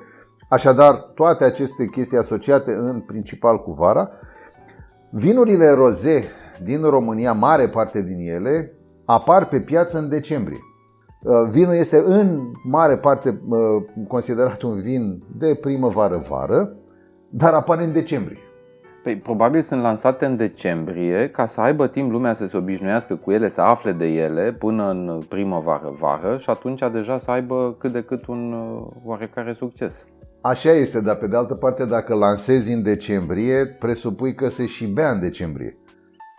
Așadar, 0.49 0.95
toate 0.95 1.45
aceste 1.45 1.87
chestii 1.87 2.19
asociate 2.19 2.73
în 2.73 3.01
principal 3.01 3.63
cu 3.63 3.73
vara. 3.73 4.11
Vinurile 5.11 5.71
roze 5.71 6.25
din 6.63 6.83
România, 6.83 7.33
mare 7.33 7.69
parte 7.69 8.03
din 8.03 8.29
ele, 8.29 8.73
apar 9.05 9.49
pe 9.49 9.61
piață 9.61 9.99
în 9.99 10.09
decembrie. 10.09 10.59
Uh, 11.23 11.49
vinul 11.51 11.75
este 11.75 12.03
în 12.07 12.41
mare 12.65 12.97
parte 12.97 13.41
uh, 13.49 13.59
considerat 14.09 14.63
un 14.63 14.81
vin 14.81 15.23
de 15.39 15.55
primăvară-vară, 15.55 16.77
dar 17.31 17.53
apare 17.53 17.85
în 17.85 17.93
decembrie. 17.93 18.39
Păi, 19.05 19.17
probabil 19.17 19.61
sunt 19.61 19.83
lansate 19.83 20.25
în 20.25 20.37
decembrie 20.37 21.29
ca 21.29 21.47
să 21.47 21.61
aibă 21.61 21.87
timp 21.87 22.11
lumea 22.11 22.33
să 22.33 22.47
se 22.47 22.57
obișnuiască 22.57 23.17
cu 23.17 23.31
ele, 23.31 23.49
să 23.49 23.61
afle 23.61 23.93
de 23.93 24.07
ele 24.07 24.53
până 24.53 24.91
în 24.91 25.23
primăvară-vară 25.29 26.37
și 26.37 26.51
atunci 26.51 26.81
deja 26.93 27.19
să 27.19 27.31
aibă 27.31 27.77
cât 27.79 27.93
de 27.93 28.03
cât 28.03 28.27
un 28.27 28.53
uh, 28.53 28.87
oarecare 29.05 29.53
succes. 29.53 30.07
Așa 30.41 30.71
este, 30.71 31.01
dar 31.01 31.17
pe 31.17 31.27
de 31.27 31.37
altă 31.37 31.55
parte 31.55 31.85
dacă 31.85 32.15
lansezi 32.15 32.73
în 32.73 32.83
decembrie, 32.83 33.67
presupui 33.67 34.35
că 34.35 34.49
se 34.49 34.67
și 34.67 34.87
bea 34.87 35.11
în 35.11 35.21
decembrie. 35.21 35.79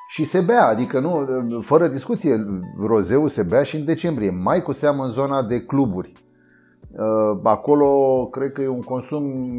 Și 0.07 0.25
se 0.25 0.41
bea, 0.41 0.67
adică 0.67 0.99
nu, 0.99 1.27
fără 1.61 1.87
discuție, 1.87 2.35
rozeul 2.87 3.27
se 3.27 3.43
bea 3.43 3.63
și 3.63 3.75
în 3.75 3.85
decembrie, 3.85 4.29
mai 4.43 4.61
cu 4.61 4.71
seamă 4.71 5.03
în 5.03 5.09
zona 5.09 5.43
de 5.43 5.59
cluburi. 5.61 6.13
Uh, 6.97 7.39
acolo 7.43 8.25
cred 8.31 8.51
că 8.51 8.61
e 8.61 8.67
un 8.67 8.81
consum 8.81 9.57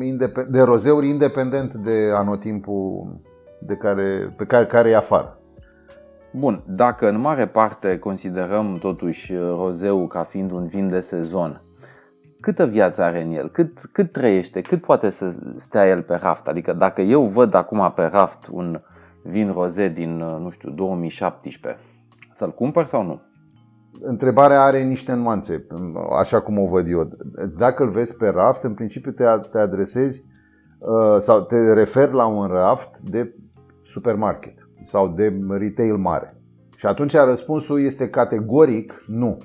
de 0.48 0.60
rozeuri 0.60 1.08
independent 1.08 1.74
de 1.74 2.10
anotimpul 2.14 3.20
de 3.58 3.74
care, 3.74 4.34
pe 4.36 4.44
care, 4.44 4.66
care 4.66 4.90
e 4.90 4.96
afară. 4.96 5.40
Bun, 6.32 6.62
dacă 6.66 7.08
în 7.08 7.20
mare 7.20 7.46
parte 7.46 7.98
considerăm 7.98 8.78
totuși 8.80 9.34
rozeul 9.34 10.06
ca 10.06 10.22
fiind 10.22 10.50
un 10.50 10.66
vin 10.66 10.88
de 10.88 11.00
sezon, 11.00 11.62
câtă 12.40 12.66
viață 12.66 13.02
are 13.02 13.22
în 13.22 13.32
el, 13.32 13.48
cât, 13.48 13.80
cât 13.92 14.12
trăiește, 14.12 14.60
cât 14.60 14.80
poate 14.80 15.10
să 15.10 15.38
stea 15.54 15.88
el 15.88 16.02
pe 16.02 16.14
raft. 16.14 16.48
Adică 16.48 16.72
dacă 16.72 17.00
eu 17.00 17.26
văd 17.26 17.54
acum 17.54 17.92
pe 17.94 18.04
raft 18.04 18.48
un 18.52 18.80
vin 19.22 19.52
roze 19.52 19.88
din, 19.88 20.16
nu 20.16 20.50
știu, 20.50 20.70
2017, 20.70 21.82
să-l 22.32 22.54
cumpăr 22.54 22.84
sau 22.84 23.02
nu? 23.02 23.20
Întrebarea 24.00 24.62
are 24.62 24.82
niște 24.82 25.14
nuanțe, 25.14 25.66
așa 26.18 26.40
cum 26.40 26.58
o 26.58 26.66
văd 26.66 26.90
eu. 26.90 27.10
Dacă 27.58 27.82
îl 27.82 27.90
vezi 27.90 28.16
pe 28.16 28.28
raft, 28.28 28.62
în 28.62 28.74
principiu 28.74 29.10
te, 29.10 29.24
te 29.50 29.58
adresezi 29.58 30.24
uh, 30.78 31.16
sau 31.18 31.40
te 31.40 31.72
referi 31.72 32.12
la 32.12 32.26
un 32.26 32.46
raft 32.46 32.98
de 32.98 33.34
supermarket 33.82 34.54
sau 34.84 35.08
de 35.08 35.38
retail 35.48 35.96
mare. 35.96 36.40
Și 36.76 36.86
atunci 36.86 37.14
răspunsul 37.14 37.80
este 37.80 38.08
categoric 38.08 39.04
nu. 39.06 39.38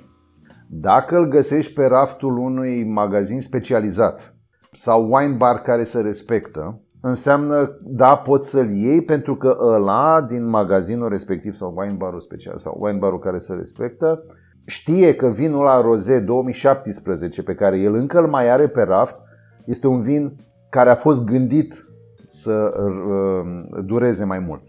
Dacă 0.68 1.16
îl 1.16 1.28
găsești 1.28 1.72
pe 1.72 1.86
raftul 1.86 2.36
unui 2.36 2.88
magazin 2.88 3.40
specializat 3.40 4.34
sau 4.72 5.12
wine 5.12 5.36
bar 5.36 5.62
care 5.62 5.84
se 5.84 6.00
respectă, 6.00 6.80
înseamnă, 7.00 7.78
da, 7.82 8.16
poți 8.16 8.50
să-l 8.50 8.70
iei 8.70 9.02
pentru 9.04 9.36
că 9.36 9.56
ăla 9.60 10.22
din 10.28 10.48
magazinul 10.48 11.08
respectiv 11.08 11.54
sau 11.54 11.74
wine 11.76 11.94
barul 11.94 12.20
special 12.20 12.58
sau 12.58 12.76
wine 12.80 12.98
barul 12.98 13.18
care 13.18 13.38
se 13.38 13.54
respectă 13.54 14.24
știe 14.66 15.14
că 15.14 15.28
vinul 15.28 15.62
la 15.62 15.80
roze 15.80 16.20
2017 16.20 17.42
pe 17.42 17.54
care 17.54 17.78
el 17.78 17.94
încă 17.94 18.18
îl 18.18 18.26
mai 18.26 18.50
are 18.50 18.68
pe 18.68 18.82
raft 18.82 19.16
este 19.64 19.86
un 19.86 20.00
vin 20.00 20.36
care 20.70 20.90
a 20.90 20.94
fost 20.94 21.24
gândit 21.24 21.86
să 22.28 22.72
uh, 22.76 23.82
dureze 23.84 24.24
mai 24.24 24.38
mult. 24.38 24.62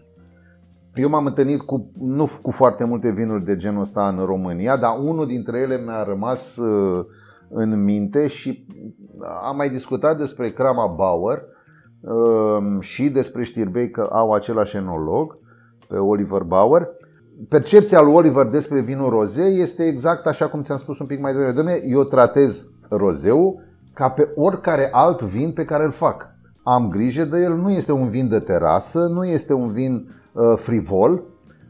Eu 0.94 1.08
m-am 1.08 1.26
întâlnit 1.26 1.62
cu, 1.62 1.90
nu 1.98 2.28
cu 2.42 2.50
foarte 2.50 2.84
multe 2.84 3.10
vinuri 3.10 3.44
de 3.44 3.56
genul 3.56 3.80
ăsta 3.80 4.08
în 4.08 4.24
România, 4.24 4.76
dar 4.76 4.98
unul 5.02 5.26
dintre 5.26 5.58
ele 5.58 5.82
mi-a 5.84 6.02
rămas 6.02 6.56
uh, 6.56 7.04
în 7.48 7.82
minte 7.82 8.26
și 8.26 8.66
am 9.42 9.56
mai 9.56 9.70
discutat 9.70 10.18
despre 10.18 10.52
Crama 10.52 10.86
Bauer 10.86 11.42
uh, 12.00 12.80
și 12.80 13.08
despre 13.08 13.42
Știrbei 13.42 13.90
că 13.90 14.08
au 14.12 14.32
același 14.32 14.76
enolog, 14.76 15.38
pe 15.88 15.96
Oliver 15.96 16.42
Bauer. 16.42 16.88
Percepția 17.48 18.00
lui 18.00 18.12
Oliver 18.12 18.46
despre 18.46 18.80
vinul 18.80 19.10
roze 19.10 19.44
este 19.44 19.86
exact 19.86 20.26
așa 20.26 20.48
cum 20.48 20.62
ți-am 20.62 20.78
spus 20.78 20.98
un 20.98 21.06
pic 21.06 21.20
mai 21.20 21.32
devreme. 21.32 21.52
Dom'le, 21.52 21.82
eu 21.86 22.04
tratez 22.04 22.66
rozeu 22.88 23.62
ca 23.94 24.08
pe 24.08 24.32
oricare 24.34 24.88
alt 24.92 25.22
vin 25.22 25.52
pe 25.52 25.64
care 25.64 25.84
îl 25.84 25.92
fac. 25.92 26.32
Am 26.62 26.88
grijă 26.88 27.24
de 27.24 27.38
el, 27.38 27.54
nu 27.54 27.70
este 27.70 27.92
un 27.92 28.08
vin 28.08 28.28
de 28.28 28.38
terasă, 28.38 28.98
nu 28.98 29.24
este 29.24 29.52
un 29.52 29.72
vin 29.72 30.08
Uh, 30.34 30.56
frivol 30.56 31.22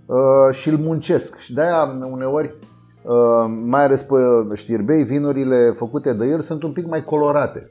uh, 0.07 0.17
și 0.55 0.69
îl 0.69 0.79
muncesc. 0.79 1.39
Și 1.39 1.55
de-aia 1.55 1.99
uneori, 2.11 2.55
uh, 3.03 3.55
mai 3.65 3.85
ales 3.85 4.03
pe 4.03 4.15
știrbei, 4.55 5.05
vinurile 5.05 5.71
făcute 5.71 6.13
de 6.13 6.27
el 6.27 6.41
sunt 6.41 6.63
un 6.63 6.73
pic 6.73 6.87
mai 6.87 7.05
colorate. 7.05 7.71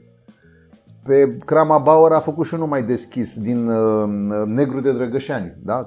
Pe 1.04 1.38
Crama 1.44 1.78
Bauer 1.78 2.12
a 2.12 2.18
făcut 2.18 2.46
și 2.46 2.54
unul 2.54 2.66
mai 2.66 2.82
deschis 2.82 3.38
din 3.40 3.70
negru 4.46 4.80
de 4.80 4.92
drăgășani, 4.92 5.56
da? 5.62 5.86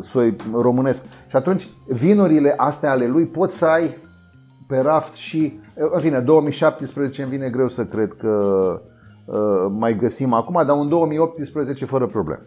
Soi 0.00 0.36
românesc. 0.52 1.04
Și 1.28 1.36
atunci 1.36 1.68
vinurile 1.86 2.54
astea 2.56 2.90
ale 2.90 3.06
lui 3.06 3.24
pot 3.24 3.52
să 3.52 3.64
ai 3.66 3.96
pe 4.68 4.78
raft 4.78 5.14
și, 5.14 5.60
în 5.92 6.00
fine, 6.00 6.20
2017 6.20 7.22
îmi 7.22 7.30
vine 7.30 7.48
greu 7.48 7.68
să 7.68 7.84
cred 7.84 8.12
că 8.12 8.80
mai 9.70 9.96
găsim 9.96 10.32
acum, 10.32 10.62
dar 10.66 10.76
un 10.76 10.88
2018 10.88 11.84
fără 11.84 12.06
probleme. 12.06 12.46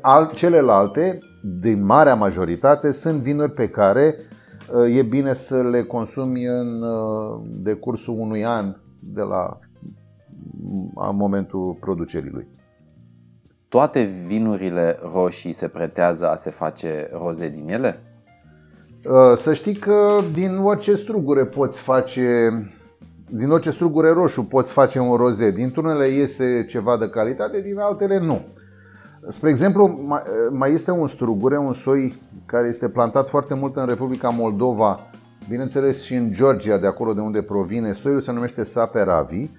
Al, 0.00 0.30
celelalte, 0.34 1.18
din 1.60 1.84
marea 1.84 2.14
majoritate, 2.14 2.90
sunt 2.90 3.20
vinuri 3.20 3.52
pe 3.52 3.68
care 3.68 4.14
uh, 4.74 4.96
e 4.96 5.02
bine 5.02 5.32
să 5.32 5.62
le 5.62 5.82
consumi 5.82 6.46
în 6.46 6.82
uh, 6.82 7.40
decursul 7.44 8.14
unui 8.18 8.44
an 8.44 8.76
de 9.00 9.20
la 9.20 9.58
momentul 11.12 11.76
producerii 11.80 12.30
lui. 12.30 12.48
Toate 13.68 14.02
vinurile 14.26 14.98
roșii 15.12 15.52
se 15.52 15.68
pretează 15.68 16.28
a 16.28 16.34
se 16.34 16.50
face 16.50 17.08
roze 17.12 17.48
din 17.48 17.68
ele? 17.68 18.00
Uh, 19.04 19.36
să 19.36 19.52
știi 19.52 19.74
că 19.74 20.20
din 20.32 20.56
orice 20.56 20.94
strugure 20.94 21.44
poți 21.44 21.80
face 21.80 22.50
din 23.30 23.50
orice 23.50 23.70
strugure 23.70 24.10
roșu 24.10 24.44
poți 24.44 24.72
face 24.72 24.98
un 24.98 25.16
roze. 25.16 25.50
Dintr-unele 25.50 26.06
iese 26.06 26.66
ceva 26.68 26.96
de 26.98 27.08
calitate, 27.08 27.60
din 27.60 27.78
altele 27.78 28.18
nu. 28.18 28.40
Spre 29.26 29.50
exemplu, 29.50 29.98
mai 30.50 30.72
este 30.72 30.90
un 30.90 31.06
strugure, 31.06 31.58
un 31.58 31.72
soi 31.72 32.14
care 32.46 32.68
este 32.68 32.88
plantat 32.88 33.28
foarte 33.28 33.54
mult 33.54 33.76
în 33.76 33.86
Republica 33.86 34.28
Moldova, 34.28 35.00
bineînțeles 35.48 36.02
și 36.02 36.14
în 36.14 36.32
Georgia, 36.32 36.78
de 36.78 36.86
acolo 36.86 37.12
de 37.12 37.20
unde 37.20 37.42
provine. 37.42 37.92
Soiul 37.92 38.20
se 38.20 38.32
numește 38.32 38.62
Saperavi. 38.62 39.50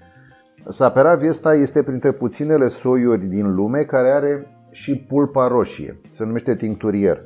Saperavi 0.67 1.27
ăsta 1.27 1.53
este 1.53 1.83
printre 1.83 2.11
puținele 2.11 2.67
soiuri 2.67 3.25
din 3.25 3.55
lume 3.55 3.83
care 3.83 4.09
are 4.09 4.47
și 4.71 4.95
pulpa 4.95 5.47
roșie. 5.47 6.01
Se 6.11 6.25
numește 6.25 6.55
tincturier. 6.55 7.21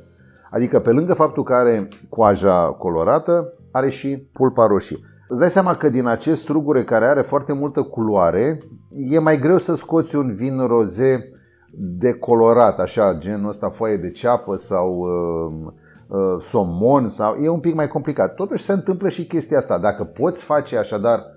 Adică 0.51 0.79
pe 0.79 0.91
lângă 0.91 1.13
faptul 1.13 1.43
că 1.43 1.53
are 1.53 1.87
coaja 2.09 2.65
colorată, 2.65 3.53
are 3.71 3.89
și 3.89 4.29
pulpa 4.33 4.67
roșie. 4.67 4.97
Îți 5.27 5.39
dai 5.39 5.49
seama 5.49 5.75
că 5.75 5.89
din 5.89 6.07
acest 6.07 6.41
strugure 6.41 6.83
care 6.83 7.05
are 7.05 7.21
foarte 7.21 7.53
multă 7.53 7.81
culoare, 7.81 8.57
e 8.89 9.19
mai 9.19 9.39
greu 9.39 9.57
să 9.57 9.75
scoți 9.75 10.15
un 10.15 10.33
vin 10.33 10.67
roze 10.67 11.29
decolorat, 11.75 12.79
așa, 12.79 13.15
genul 13.17 13.49
ăsta 13.49 13.69
foaie 13.69 13.97
de 13.97 14.11
ceapă 14.11 14.55
sau 14.55 14.97
uh, 14.97 15.71
uh, 16.07 16.35
somon 16.39 17.09
sau 17.09 17.35
e 17.35 17.49
un 17.49 17.59
pic 17.59 17.75
mai 17.75 17.87
complicat. 17.87 18.35
Totuși 18.35 18.63
se 18.63 18.71
întâmplă 18.71 19.09
și 19.09 19.25
chestia 19.25 19.57
asta. 19.57 19.77
Dacă 19.77 20.03
poți 20.03 20.43
face 20.43 20.77
așadar 20.77 21.32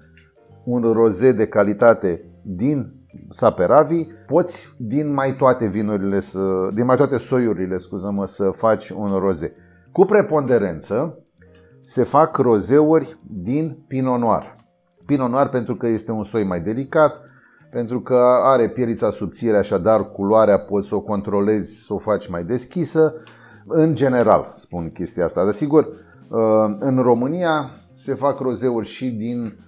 un 0.67 0.93
roze 0.93 1.33
de 1.33 1.47
calitate 1.47 2.25
din 2.43 2.93
Saperavi, 3.31 4.07
poți 4.27 4.75
din 4.77 5.13
mai 5.13 5.37
toate 5.37 5.67
vinurile 5.67 6.21
să, 6.21 6.71
din 6.75 6.85
mai 6.85 6.97
toate 6.97 7.19
soiurile, 7.19 7.79
scuză-mă, 7.79 8.27
să 8.27 8.51
faci 8.51 8.91
un 8.91 9.19
roze. 9.19 9.53
Cu 9.93 10.05
preponderență 10.05 11.19
se 11.83 12.03
fac 12.03 12.37
rozeuri 12.37 13.19
din 13.31 13.85
Pinot 13.89 14.21
Noir. 14.21 14.57
Pinot 15.07 15.31
Noir 15.31 15.47
pentru 15.47 15.77
că 15.77 15.87
este 15.87 16.13
un 16.13 16.25
soi 16.25 16.45
mai 16.45 16.61
delicat, 16.61 17.21
pentru 17.71 18.01
că 18.01 18.21
are 18.43 18.69
pielița 18.69 19.11
subțire, 19.11 19.57
așadar 19.57 20.11
culoarea 20.11 20.59
poți 20.59 20.89
să 20.89 20.95
o 20.95 21.01
controlezi, 21.01 21.85
să 21.85 21.95
o 21.95 21.99
faci 21.99 22.29
mai 22.29 22.45
deschisă. 22.45 23.15
În 23.67 23.95
general 23.95 24.53
spun 24.55 24.89
chestia 24.89 25.25
asta, 25.25 25.45
dar 25.45 25.53
sigur 25.53 25.85
uh, 25.85 26.75
în 26.79 26.99
România 26.99 27.71
se 27.95 28.15
fac 28.15 28.39
rozeuri 28.39 28.87
și 28.87 29.11
din 29.11 29.45
uh, 29.45 29.66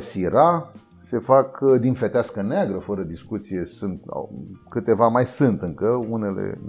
Sira, 0.00 0.72
se 0.98 1.18
fac 1.18 1.60
uh, 1.60 1.80
din 1.80 1.94
fetească 1.94 2.42
neagră, 2.42 2.78
fără 2.78 3.02
discuție, 3.02 3.64
sunt 3.64 4.02
câteva 4.68 5.08
mai 5.08 5.26
sunt 5.26 5.62
încă, 5.62 5.86
unele 6.08 6.60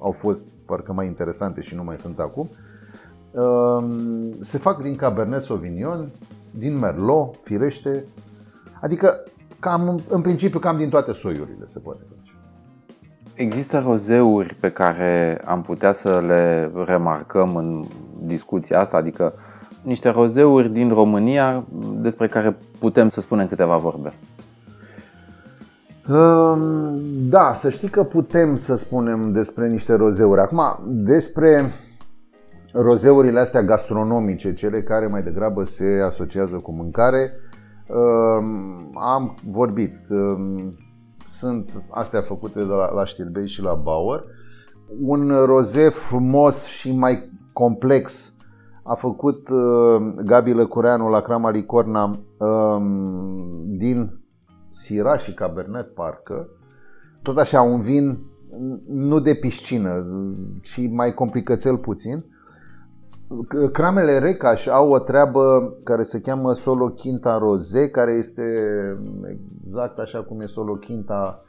au 0.00 0.10
fost 0.10 0.44
parcă 0.66 0.92
mai 0.92 1.06
interesante 1.06 1.60
și 1.60 1.74
nu 1.74 1.84
mai 1.84 1.98
sunt 1.98 2.18
acum. 2.18 2.48
Se 4.40 4.58
fac 4.58 4.82
din 4.82 4.96
Cabernet 4.96 5.44
Sauvignon, 5.44 6.10
din 6.50 6.78
Merlot, 6.78 7.38
firește, 7.42 8.04
adică 8.80 9.24
cam, 9.58 10.00
în 10.08 10.20
principiu 10.20 10.58
cam 10.58 10.76
din 10.76 10.88
toate 10.88 11.12
soiurile 11.12 11.64
se 11.66 11.78
poate 11.78 12.00
face. 12.08 12.30
Există 13.34 13.78
rozeuri 13.78 14.54
pe 14.54 14.70
care 14.70 15.40
am 15.44 15.62
putea 15.62 15.92
să 15.92 16.20
le 16.20 16.72
remarcăm 16.84 17.56
în 17.56 17.84
discuția 18.22 18.80
asta, 18.80 18.96
adică 18.96 19.34
niște 19.86 20.08
rozeuri 20.08 20.68
din 20.68 20.88
România 20.88 21.64
despre 22.00 22.26
care 22.26 22.56
putem 22.78 23.08
să 23.08 23.20
spunem 23.20 23.46
câteva 23.46 23.76
vorbe. 23.76 24.12
Ehm, 26.08 26.98
da, 27.28 27.52
să 27.54 27.70
știi 27.70 27.88
că 27.88 28.02
putem 28.02 28.56
să 28.56 28.74
spunem 28.74 29.32
despre 29.32 29.68
niște 29.68 29.94
rozeuri. 29.94 30.40
Acum, 30.40 30.60
despre 30.86 31.72
rozeurile 32.72 33.38
astea 33.38 33.62
gastronomice, 33.62 34.54
cele 34.54 34.82
care 34.82 35.06
mai 35.06 35.22
degrabă 35.22 35.64
se 35.64 36.02
asociază 36.04 36.56
cu 36.56 36.72
mâncare, 36.72 37.32
ehm, 37.88 38.90
am 38.94 39.34
vorbit. 39.48 39.94
Ehm, 40.10 40.78
sunt 41.26 41.70
astea 41.90 42.22
făcute 42.22 42.58
de 42.58 42.64
la, 42.64 42.92
la 42.92 43.04
Stilbei 43.04 43.48
și 43.48 43.62
la 43.62 43.74
Bauer. 43.74 44.24
Un 45.02 45.44
roze 45.44 45.88
frumos 45.88 46.64
și 46.64 46.96
mai 46.96 47.30
complex 47.52 48.35
a 48.86 48.94
făcut 48.94 49.48
Gabi 50.24 50.52
Lăcureanu 50.52 51.08
la 51.08 51.20
Crama 51.20 51.50
Licorna 51.50 52.18
din 53.66 54.20
Sira 54.70 55.18
și 55.18 55.34
Cabernet 55.34 55.94
parcă, 55.94 56.48
tot 57.22 57.38
așa 57.38 57.62
un 57.62 57.80
vin 57.80 58.18
nu 58.88 59.20
de 59.20 59.34
piscină, 59.34 60.06
ci 60.62 60.88
mai 60.90 61.14
complicățel 61.14 61.78
puțin. 61.78 62.24
Cramele 63.72 64.18
Recaș 64.18 64.66
au 64.66 64.90
o 64.90 64.98
treabă 64.98 65.74
care 65.84 66.02
se 66.02 66.20
cheamă 66.20 66.52
Solo 66.52 66.88
Quinta 66.88 67.38
Rosé, 67.38 67.88
care 67.88 68.12
este 68.12 68.42
exact 69.60 69.98
așa 69.98 70.22
cum 70.22 70.40
e 70.40 70.46
Solo 70.46 70.74
Quinta 70.74 71.40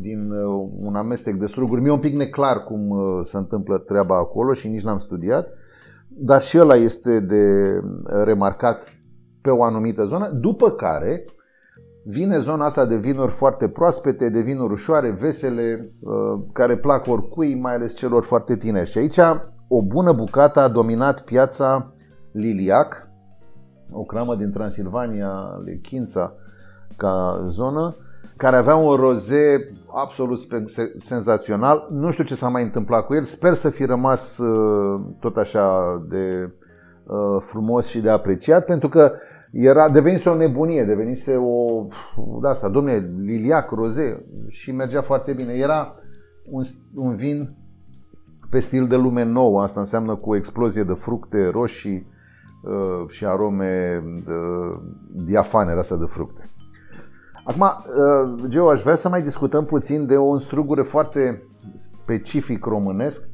din 0.00 0.30
uh, 0.30 0.68
un 0.80 0.94
amestec 0.94 1.34
de 1.34 1.46
struguri. 1.46 1.80
Mi-e 1.80 1.92
un 1.92 1.98
pic 1.98 2.14
neclar 2.14 2.64
cum 2.64 2.90
uh, 2.90 2.98
se 3.22 3.36
întâmplă 3.36 3.78
treaba 3.78 4.16
acolo 4.16 4.52
și 4.52 4.68
nici 4.68 4.84
n-am 4.84 4.98
studiat, 4.98 5.48
dar 6.18 6.42
și 6.42 6.58
ăla 6.58 6.74
este 6.74 7.20
de 7.20 7.44
remarcat 8.24 8.84
pe 9.42 9.50
o 9.50 9.62
anumită 9.62 10.04
zonă, 10.04 10.30
după 10.30 10.70
care 10.70 11.24
vine 12.04 12.38
zona 12.38 12.64
asta 12.64 12.86
de 12.86 12.96
vinuri 12.96 13.32
foarte 13.32 13.68
proaspete, 13.68 14.28
de 14.28 14.40
vinuri 14.40 14.72
ușoare, 14.72 15.10
vesele, 15.10 15.92
uh, 16.00 16.42
care 16.52 16.76
plac 16.76 17.06
oricui, 17.06 17.60
mai 17.60 17.74
ales 17.74 17.94
celor 17.94 18.24
foarte 18.24 18.56
tineri. 18.56 18.90
Și 18.90 18.98
aici 18.98 19.18
o 19.68 19.82
bună 19.82 20.12
bucată 20.12 20.60
a 20.60 20.68
dominat 20.68 21.24
piața 21.24 21.92
Liliac, 22.32 23.08
o 23.90 24.02
cramă 24.02 24.36
din 24.36 24.50
Transilvania, 24.50 25.32
Lechința, 25.64 26.34
ca 26.96 27.44
zonă, 27.46 27.96
care 28.36 28.56
avea 28.56 28.76
un 28.76 28.94
roze 28.94 29.72
absolut 29.94 30.38
senzațional. 30.98 31.88
Nu 31.90 32.10
știu 32.10 32.24
ce 32.24 32.34
s-a 32.34 32.48
mai 32.48 32.62
întâmplat 32.62 33.06
cu 33.06 33.14
el, 33.14 33.24
sper 33.24 33.54
să 33.54 33.70
fi 33.70 33.84
rămas 33.84 34.38
uh, 34.38 35.00
tot 35.20 35.36
așa 35.36 35.96
de 36.08 36.52
uh, 37.06 37.40
frumos 37.40 37.86
și 37.86 38.00
de 38.00 38.10
apreciat, 38.10 38.64
pentru 38.64 38.88
că 38.88 39.12
era, 39.52 39.88
devenise 39.88 40.28
o 40.28 40.36
nebunie, 40.36 40.84
devenise 40.84 41.36
o, 41.36 41.86
de 42.40 42.48
asta, 42.48 42.68
domne, 42.68 43.12
liliac, 43.18 43.70
roze 43.70 44.26
și 44.48 44.72
mergea 44.72 45.02
foarte 45.02 45.32
bine. 45.32 45.52
Era 45.52 45.94
un, 46.50 46.62
un 46.94 47.16
vin 47.16 47.56
pe 48.50 48.58
stil 48.58 48.86
de 48.86 48.96
lume 48.96 49.24
nouă, 49.24 49.62
asta 49.62 49.80
înseamnă 49.80 50.14
cu 50.14 50.30
o 50.30 50.36
explozie 50.36 50.82
de 50.82 50.92
fructe 50.92 51.48
roșii 51.48 52.06
uh, 52.62 53.08
și 53.08 53.26
arome 53.26 54.02
uh, 54.04 54.80
diafane 55.24 55.72
de 55.72 55.78
astea 55.78 55.96
de 55.96 56.04
fructe. 56.04 56.45
Acum, 57.48 57.62
uh, 57.62 58.48
Geo, 58.48 58.70
aș 58.70 58.82
vrea 58.82 58.94
să 58.94 59.08
mai 59.08 59.22
discutăm 59.22 59.64
puțin 59.64 60.06
de 60.06 60.16
un 60.16 60.38
strugure 60.38 60.82
foarte 60.82 61.48
specific 61.74 62.64
românesc, 62.64 63.28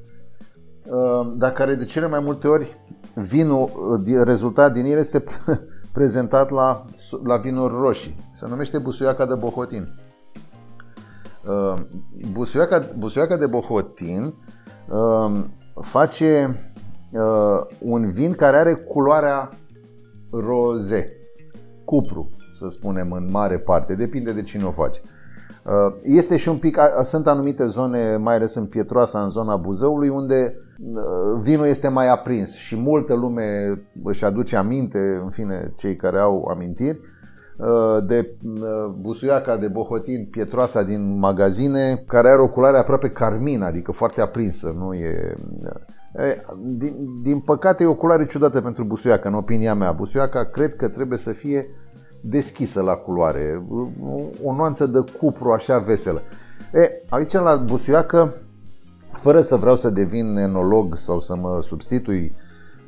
uh, 0.84 1.32
dar 1.36 1.52
care 1.52 1.74
de 1.74 1.84
cele 1.84 2.06
mai 2.06 2.20
multe 2.20 2.48
ori 2.48 2.80
vinul, 3.14 3.70
uh, 4.06 4.22
rezultat 4.24 4.72
din 4.72 4.84
el 4.84 4.98
este 4.98 5.24
prezentat 5.92 6.50
la, 6.50 6.84
la 7.24 7.36
vinuri 7.36 7.74
roșii. 7.74 8.16
Se 8.32 8.46
numește 8.48 8.78
busuiaca 8.78 9.26
de 9.26 9.34
Bohotin. 9.34 9.88
Uh, 11.48 11.80
busuiaca, 12.32 12.88
busuiaca 12.98 13.36
de 13.36 13.46
Bohotin 13.46 14.34
uh, 14.88 15.40
face 15.80 16.56
uh, 17.12 17.60
un 17.78 18.10
vin 18.10 18.32
care 18.32 18.56
are 18.56 18.74
culoarea 18.74 19.50
roze, 20.30 21.16
cupru, 21.84 22.30
să 22.54 22.68
spunem 22.68 23.12
în 23.12 23.28
mare 23.30 23.58
parte, 23.58 23.94
depinde 23.94 24.32
de 24.32 24.42
cine 24.42 24.64
o 24.64 24.70
face. 24.70 25.00
Este 26.02 26.36
și 26.36 26.48
un 26.48 26.56
pic, 26.56 26.78
sunt 27.02 27.26
anumite 27.26 27.66
zone, 27.66 28.16
mai 28.16 28.34
ales 28.34 28.54
în 28.54 28.66
Pietroasa, 28.66 29.22
în 29.22 29.30
zona 29.30 29.56
Buzăului, 29.56 30.08
unde 30.08 30.56
vinul 31.40 31.66
este 31.66 31.88
mai 31.88 32.08
aprins 32.08 32.54
și 32.54 32.76
multă 32.76 33.14
lume 33.14 33.78
își 34.04 34.24
aduce 34.24 34.56
aminte, 34.56 35.20
în 35.22 35.30
fine, 35.30 35.72
cei 35.76 35.96
care 35.96 36.18
au 36.18 36.44
amintiri, 36.44 37.00
de 38.06 38.36
busuiaca 39.00 39.56
de 39.56 39.68
bohotin 39.68 40.28
pietroasa 40.30 40.82
din 40.82 41.18
magazine, 41.18 42.04
care 42.06 42.28
are 42.28 42.40
o 42.40 42.48
culoare 42.48 42.76
aproape 42.76 43.10
carmin, 43.10 43.62
adică 43.62 43.92
foarte 43.92 44.20
aprinsă, 44.20 44.74
nu 44.78 44.94
e... 44.94 45.36
Din, 46.58 46.94
din 47.22 47.40
păcate 47.40 47.82
e 47.82 47.86
o 47.86 47.94
culoare 47.94 48.26
ciudată 48.26 48.60
pentru 48.60 48.84
busuiaca, 48.84 49.28
în 49.28 49.34
opinia 49.34 49.74
mea. 49.74 49.92
Busuiaca 49.92 50.44
cred 50.44 50.76
că 50.76 50.88
trebuie 50.88 51.18
să 51.18 51.30
fie 51.30 51.66
deschisă 52.22 52.82
la 52.82 52.94
culoare, 52.94 53.62
o 54.44 54.54
nuanță 54.54 54.86
de 54.86 55.04
cupru 55.18 55.50
așa 55.50 55.78
veselă. 55.78 56.22
E, 56.72 57.02
aici 57.08 57.32
la 57.32 57.56
busuiacă 57.56 58.34
fără 59.12 59.40
să 59.40 59.56
vreau 59.56 59.76
să 59.76 59.90
devin 59.90 60.36
enolog 60.36 60.96
sau 60.96 61.20
să 61.20 61.36
mă 61.36 61.58
substitui 61.62 62.32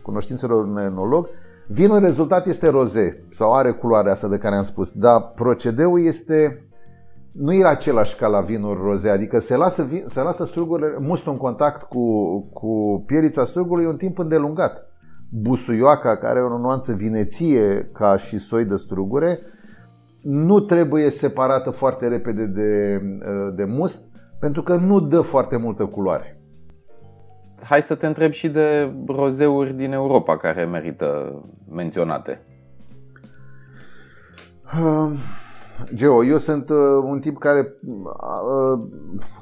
cunoștințelor 0.02 0.64
un 0.64 0.76
enolog, 0.76 1.28
vinul 1.66 1.98
rezultat 1.98 2.46
este 2.46 2.68
roze 2.68 3.24
sau 3.30 3.54
are 3.54 3.72
culoarea 3.72 4.12
asta 4.12 4.28
de 4.28 4.38
care 4.38 4.56
am 4.56 4.62
spus, 4.62 4.92
dar 4.92 5.32
procedeul 5.34 6.04
este 6.04 6.68
nu 7.32 7.52
e 7.52 7.64
același 7.64 8.16
ca 8.16 8.26
la 8.26 8.40
vinul 8.40 8.80
roze, 8.82 9.08
adică 9.08 9.38
se 9.38 9.56
lasă, 9.56 9.88
se 10.06 10.20
lasă 10.20 10.44
strugurile, 10.44 10.96
mustul 10.98 11.32
în 11.32 11.38
contact 11.38 11.82
cu, 11.82 12.38
cu 12.52 13.02
pierița 13.06 13.44
strugului 13.44 13.86
un 13.86 13.96
timp 13.96 14.18
îndelungat. 14.18 14.93
Busuioaca, 15.40 16.16
care 16.16 16.38
are 16.38 16.54
o 16.54 16.58
nuanță 16.58 16.92
vineție 16.92 17.90
ca 17.92 18.16
și 18.16 18.38
soi 18.38 18.64
de 18.64 18.76
strugure, 18.76 19.38
nu 20.22 20.60
trebuie 20.60 21.10
separată 21.10 21.70
foarte 21.70 22.08
repede 22.08 22.44
de, 22.44 23.00
de 23.54 23.64
must, 23.64 24.10
pentru 24.40 24.62
că 24.62 24.76
nu 24.76 25.00
dă 25.00 25.20
foarte 25.20 25.56
multă 25.56 25.84
culoare. 25.84 26.40
Hai 27.62 27.82
să 27.82 27.94
te 27.94 28.06
întreb 28.06 28.30
și 28.30 28.48
de 28.48 28.92
rozeuri 29.06 29.72
din 29.72 29.92
Europa 29.92 30.36
care 30.36 30.64
merită 30.64 31.42
menționate. 31.70 32.42
Uh, 34.82 35.12
Geo, 35.94 36.24
eu 36.24 36.38
sunt 36.38 36.68
uh, 36.68 36.76
un 37.04 37.20
tip 37.20 37.38
care, 37.38 37.74
uh, 37.86 38.86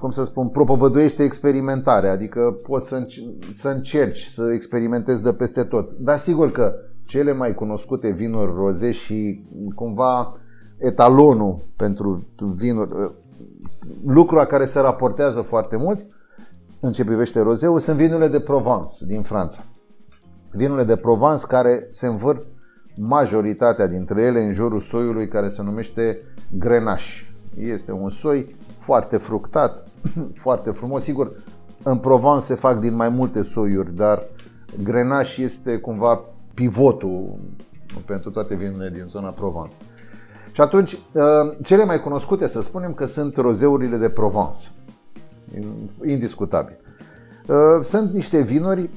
cum 0.00 0.10
să 0.10 0.24
spun, 0.24 0.48
propovăduiește 0.48 1.22
experimentare, 1.22 2.08
adică 2.08 2.58
poți 2.62 2.88
să, 2.88 3.04
înc- 3.04 3.54
să 3.54 3.68
încerci 3.68 4.22
să 4.22 4.52
experimentezi 4.52 5.22
de 5.22 5.32
peste 5.32 5.62
tot. 5.64 5.92
Dar 5.92 6.18
sigur 6.18 6.50
că 6.50 6.74
cele 7.04 7.32
mai 7.32 7.54
cunoscute 7.54 8.10
vinuri 8.10 8.52
roze 8.54 8.92
și 8.92 9.44
cumva 9.74 10.36
etalonul 10.78 11.56
pentru 11.76 12.26
vinuri, 12.54 12.90
uh, 12.92 13.10
lucru 14.06 14.36
la 14.36 14.44
care 14.44 14.66
se 14.66 14.80
raportează 14.80 15.40
foarte 15.40 15.76
mulți 15.76 16.06
în 16.80 16.92
ce 16.92 17.04
privește 17.04 17.40
rozeul 17.40 17.78
sunt 17.78 17.96
vinurile 17.96 18.28
de 18.28 18.40
Provence 18.40 18.92
din 19.06 19.22
Franța. 19.22 19.62
Vinurile 20.50 20.84
de 20.84 20.96
Provence 20.96 21.46
care 21.46 21.86
se 21.90 22.06
învârt 22.06 22.46
majoritatea 22.96 23.86
dintre 23.86 24.22
ele 24.22 24.40
în 24.40 24.52
jurul 24.52 24.80
soiului 24.80 25.28
care 25.28 25.48
se 25.48 25.62
numește 25.62 26.18
grenaș. 26.58 27.24
Este 27.58 27.92
un 27.92 28.10
soi 28.10 28.54
foarte 28.78 29.16
fructat, 29.16 29.88
foarte 30.44 30.70
frumos. 30.70 31.02
Sigur, 31.02 31.32
în 31.82 31.98
Provence 31.98 32.44
se 32.44 32.54
fac 32.54 32.80
din 32.80 32.94
mai 32.94 33.08
multe 33.08 33.42
soiuri, 33.42 33.96
dar 33.96 34.22
grenaș 34.82 35.36
este 35.36 35.76
cumva 35.78 36.20
pivotul 36.54 37.38
pentru 38.06 38.30
toate 38.30 38.54
vinurile 38.54 38.90
din 38.90 39.04
zona 39.08 39.28
Provence. 39.28 39.74
Și 40.52 40.60
atunci, 40.60 40.92
uh, 40.92 41.22
cele 41.62 41.84
mai 41.84 42.00
cunoscute, 42.00 42.46
să 42.48 42.62
spunem 42.62 42.94
că 42.94 43.04
sunt 43.04 43.36
rozeurile 43.36 43.96
de 43.96 44.08
Provence. 44.08 44.68
Indiscutabil. 46.04 46.78
Uh, 47.46 47.56
sunt 47.82 48.12
niște 48.12 48.40
vinuri 48.40 48.90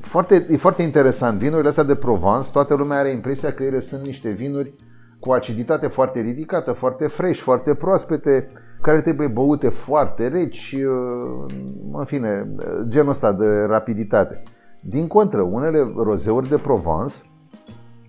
foarte, 0.00 0.46
e 0.48 0.56
foarte 0.56 0.82
interesant. 0.82 1.38
Vinurile 1.38 1.68
astea 1.68 1.84
de 1.84 1.94
Provence, 1.94 2.50
toată 2.52 2.74
lumea 2.74 2.98
are 2.98 3.10
impresia 3.10 3.52
că 3.52 3.62
ele 3.62 3.80
sunt 3.80 4.02
niște 4.02 4.30
vinuri 4.30 4.74
cu 5.20 5.32
aciditate 5.32 5.86
foarte 5.86 6.20
ridicată, 6.20 6.72
foarte 6.72 7.06
fresh, 7.06 7.40
foarte 7.40 7.74
proaspete, 7.74 8.52
care 8.80 9.00
trebuie 9.00 9.28
băute 9.28 9.68
foarte 9.68 10.28
reci, 10.28 10.76
uh, 10.78 11.52
în 11.92 12.04
fine, 12.04 12.54
genul 12.88 13.08
ăsta 13.08 13.32
de 13.32 13.64
rapiditate. 13.68 14.42
Din 14.80 15.06
contră, 15.06 15.40
unele 15.40 15.92
rozeuri 15.96 16.48
de 16.48 16.56
Provence 16.56 17.14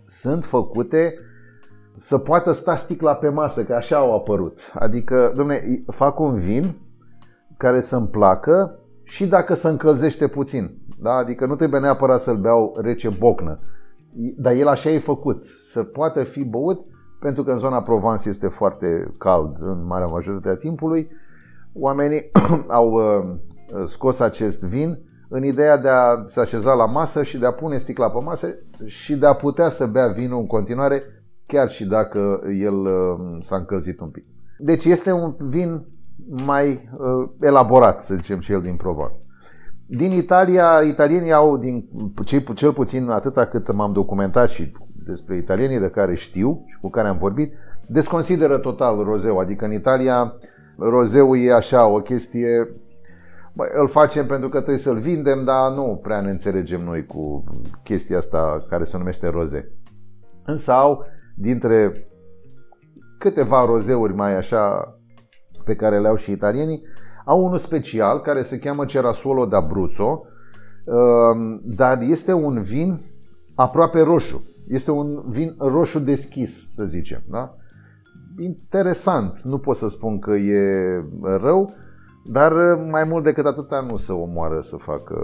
sunt 0.06 0.46
făcute 0.46 1.16
să 1.98 2.18
poată 2.18 2.52
sta 2.52 2.76
sticla 2.76 3.16
pe 3.16 3.30
masă, 3.30 3.64
că 3.64 3.74
așa 3.74 3.98
au 3.98 4.16
apărut. 4.16 4.60
Adică, 4.74 5.34
domne, 5.36 5.84
fac 5.88 6.20
un 6.20 6.36
vin 6.36 6.76
care 7.58 7.82
să-mi 7.82 8.08
placă 8.08 8.80
și 9.04 9.28
dacă 9.28 9.54
se 9.54 9.68
încălzește 9.68 10.28
puțin. 10.28 10.81
Da? 11.02 11.14
Adică 11.14 11.46
nu 11.46 11.56
trebuie 11.56 11.80
neapărat 11.80 12.22
să-l 12.22 12.38
beau 12.38 12.78
rece 12.82 13.10
bocnă. 13.10 13.60
dar 14.38 14.54
el 14.54 14.68
așa 14.68 14.90
e 14.90 15.00
făcut, 15.00 15.46
să 15.72 15.84
poată 15.84 16.24
fi 16.24 16.44
băut, 16.44 16.86
pentru 17.20 17.44
că 17.44 17.52
în 17.52 17.58
zona 17.58 17.82
Provence 17.82 18.30
este 18.30 18.48
foarte 18.48 19.14
cald 19.18 19.56
în 19.60 19.86
marea 19.86 20.06
majoritate 20.06 20.50
a 20.50 20.56
timpului. 20.56 21.10
Oamenii 21.74 22.32
au 22.68 22.92
uh, 22.92 23.86
scos 23.86 24.20
acest 24.20 24.64
vin 24.64 25.00
în 25.30 25.44
ideea 25.44 25.78
de 25.78 25.90
a 25.90 26.24
se 26.28 26.40
așeza 26.40 26.74
la 26.74 26.86
masă 26.86 27.24
și 27.24 27.38
de 27.38 27.46
a 27.46 27.52
pune 27.52 27.78
sticla 27.78 28.10
pe 28.10 28.24
masă 28.24 28.56
și 28.86 29.16
de 29.16 29.26
a 29.26 29.34
putea 29.34 29.70
să 29.70 29.86
bea 29.86 30.08
vinul 30.08 30.40
în 30.40 30.48
continuare, 30.48 31.04
chiar 31.46 31.70
și 31.70 31.86
dacă 31.86 32.42
el 32.60 32.74
uh, 32.74 33.38
s-a 33.40 33.56
încălzit 33.56 34.00
un 34.00 34.10
pic. 34.10 34.26
Deci 34.60 34.86
este 34.86 35.12
un 35.12 35.36
vin 35.40 35.86
mai 36.46 36.70
uh, 36.70 37.30
elaborat, 37.42 38.04
să 38.04 38.16
zicem, 38.16 38.40
și 38.40 38.52
el 38.52 38.62
din 38.62 38.76
Provence. 38.76 39.16
Din 39.94 40.12
Italia, 40.12 40.82
italienii 40.88 41.32
au, 41.32 41.58
din, 41.58 41.90
cel, 42.26 42.44
cel 42.54 42.74
puțin 42.74 43.10
atâta 43.10 43.46
cât 43.46 43.72
m-am 43.72 43.92
documentat 43.94 44.50
și 44.50 44.72
despre 45.06 45.38
italienii 45.38 45.80
de 45.80 45.90
care 45.90 46.16
știu 46.16 46.64
și 46.68 46.80
cu 46.80 46.90
care 46.90 47.08
am 47.08 47.18
vorbit, 47.18 47.54
desconsideră 47.88 48.58
total 48.58 49.04
rozeu. 49.04 49.38
Adică 49.38 49.66
în 49.66 49.74
Italia 49.74 50.34
rozeul 50.78 51.38
e 51.38 51.54
așa 51.54 51.86
o 51.86 52.02
chestie, 52.02 52.76
bă, 53.54 53.64
îl 53.74 53.88
facem 53.88 54.26
pentru 54.26 54.50
că 54.50 54.58
trebuie 54.58 54.78
să-l 54.78 55.00
vindem, 55.00 55.44
dar 55.44 55.72
nu 55.72 56.00
prea 56.04 56.22
ne 56.22 56.30
înțelegem 56.30 56.84
noi 56.84 57.06
cu 57.06 57.44
chestia 57.84 58.18
asta 58.18 58.66
care 58.70 58.84
se 58.84 58.98
numește 58.98 59.28
roze. 59.28 59.72
Însă 60.46 60.72
au 60.72 61.06
dintre 61.36 62.08
câteva 63.18 63.66
rozeuri 63.66 64.14
mai 64.14 64.36
așa 64.38 64.96
pe 65.64 65.76
care 65.76 66.00
le 66.00 66.08
au 66.08 66.16
și 66.16 66.32
italienii, 66.32 66.84
au 67.26 67.46
unul 67.46 67.58
special 67.58 68.22
care 68.22 68.42
se 68.42 68.60
cheamă 68.60 68.86
Cerasuolo 68.86 69.46
d'Abruzzo, 69.46 70.26
um, 70.86 71.62
dar 71.64 72.02
este 72.02 72.34
un 72.34 72.62
vin 72.62 73.00
aproape 73.56 74.02
roșu. 74.02 74.44
Este 74.68 74.92
un 74.92 75.24
vin 75.28 75.56
roșu 75.58 76.00
deschis, 76.00 76.74
să 76.74 76.86
zicem. 76.86 77.22
Da? 77.30 77.56
Interesant, 78.40 79.42
nu 79.42 79.58
pot 79.58 79.76
să 79.76 79.90
spun 79.90 80.20
că 80.20 80.32
e 80.32 80.62
rău, 81.22 81.74
dar 82.26 82.54
mai 82.92 83.04
mult 83.04 83.24
decât 83.24 83.46
atâta 83.46 83.86
nu 83.90 83.98
se 83.98 84.12
omoară 84.12 84.60
să 84.62 84.76
facă 84.76 85.16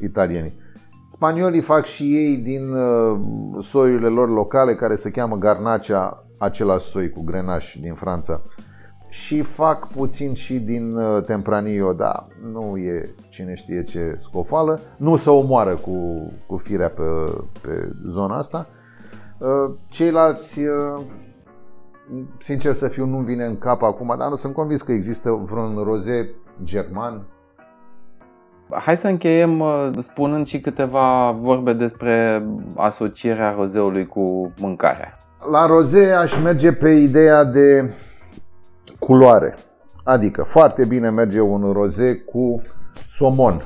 italienii. 0.00 0.60
Spaniolii 1.08 1.60
fac 1.60 1.84
și 1.84 2.16
ei 2.16 2.36
din 2.36 2.72
uh, 2.72 3.20
soiurile 3.60 4.08
lor 4.08 4.28
locale, 4.30 4.74
care 4.74 4.94
se 4.94 5.10
cheamă 5.10 5.36
garnacea, 5.36 6.26
același 6.38 6.86
soi 6.86 7.10
cu 7.10 7.22
grenaș 7.22 7.76
din 7.80 7.94
Franța 7.94 8.42
și 9.12 9.42
fac 9.42 9.88
puțin 9.88 10.34
și 10.34 10.58
din 10.58 10.94
uh, 10.94 11.22
Tempranillo, 11.22 11.92
dar 11.92 12.26
nu 12.52 12.76
e 12.76 13.14
cine 13.28 13.54
știe 13.54 13.84
ce 13.84 14.14
scofală. 14.16 14.80
Nu 14.96 15.16
se 15.16 15.30
omoară 15.30 15.74
cu, 15.74 16.30
cu 16.46 16.56
firea 16.56 16.88
pe, 16.88 17.02
pe 17.62 17.90
zona 18.08 18.36
asta. 18.36 18.66
Uh, 19.38 19.74
ceilalți, 19.88 20.60
uh, 20.60 21.02
sincer 22.38 22.74
să 22.74 22.88
fiu, 22.88 23.06
nu 23.06 23.18
vine 23.18 23.44
în 23.44 23.58
cap 23.58 23.82
acum, 23.82 24.14
dar 24.18 24.28
nu 24.28 24.36
sunt 24.36 24.54
convins 24.54 24.82
că 24.82 24.92
există 24.92 25.30
vreun 25.30 25.82
roze 25.84 26.30
german. 26.64 27.26
Hai 28.70 28.96
să 28.96 29.08
încheiem 29.08 29.62
spunând 29.98 30.46
și 30.46 30.60
câteva 30.60 31.30
vorbe 31.30 31.72
despre 31.72 32.46
asocierea 32.76 33.54
rozeului 33.56 34.06
cu 34.06 34.52
mâncarea. 34.58 35.16
La 35.50 35.66
roze 35.66 36.10
aș 36.10 36.42
merge 36.42 36.72
pe 36.72 36.88
ideea 36.88 37.44
de 37.44 37.92
culoare. 38.98 39.54
Adică 40.04 40.42
foarte 40.42 40.84
bine 40.84 41.10
merge 41.10 41.40
un 41.40 41.72
roze 41.72 42.14
cu 42.16 42.62
somon. 43.08 43.62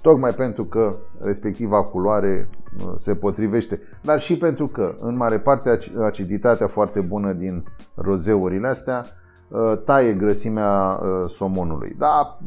Tocmai 0.00 0.32
pentru 0.32 0.64
că 0.64 0.96
respectiva 1.20 1.82
culoare 1.82 2.48
uh, 2.78 2.92
se 2.96 3.14
potrivește, 3.14 3.80
dar 4.02 4.20
și 4.20 4.38
pentru 4.38 4.66
că 4.66 4.94
în 5.00 5.16
mare 5.16 5.38
parte 5.38 5.78
aciditatea 6.04 6.66
foarte 6.66 7.00
bună 7.00 7.32
din 7.32 7.64
rozeurile 7.94 8.68
astea 8.68 9.04
uh, 9.48 9.82
taie 9.84 10.12
grăsimea 10.12 11.00
uh, 11.02 11.28
somonului. 11.28 11.94
Da, 11.98 12.38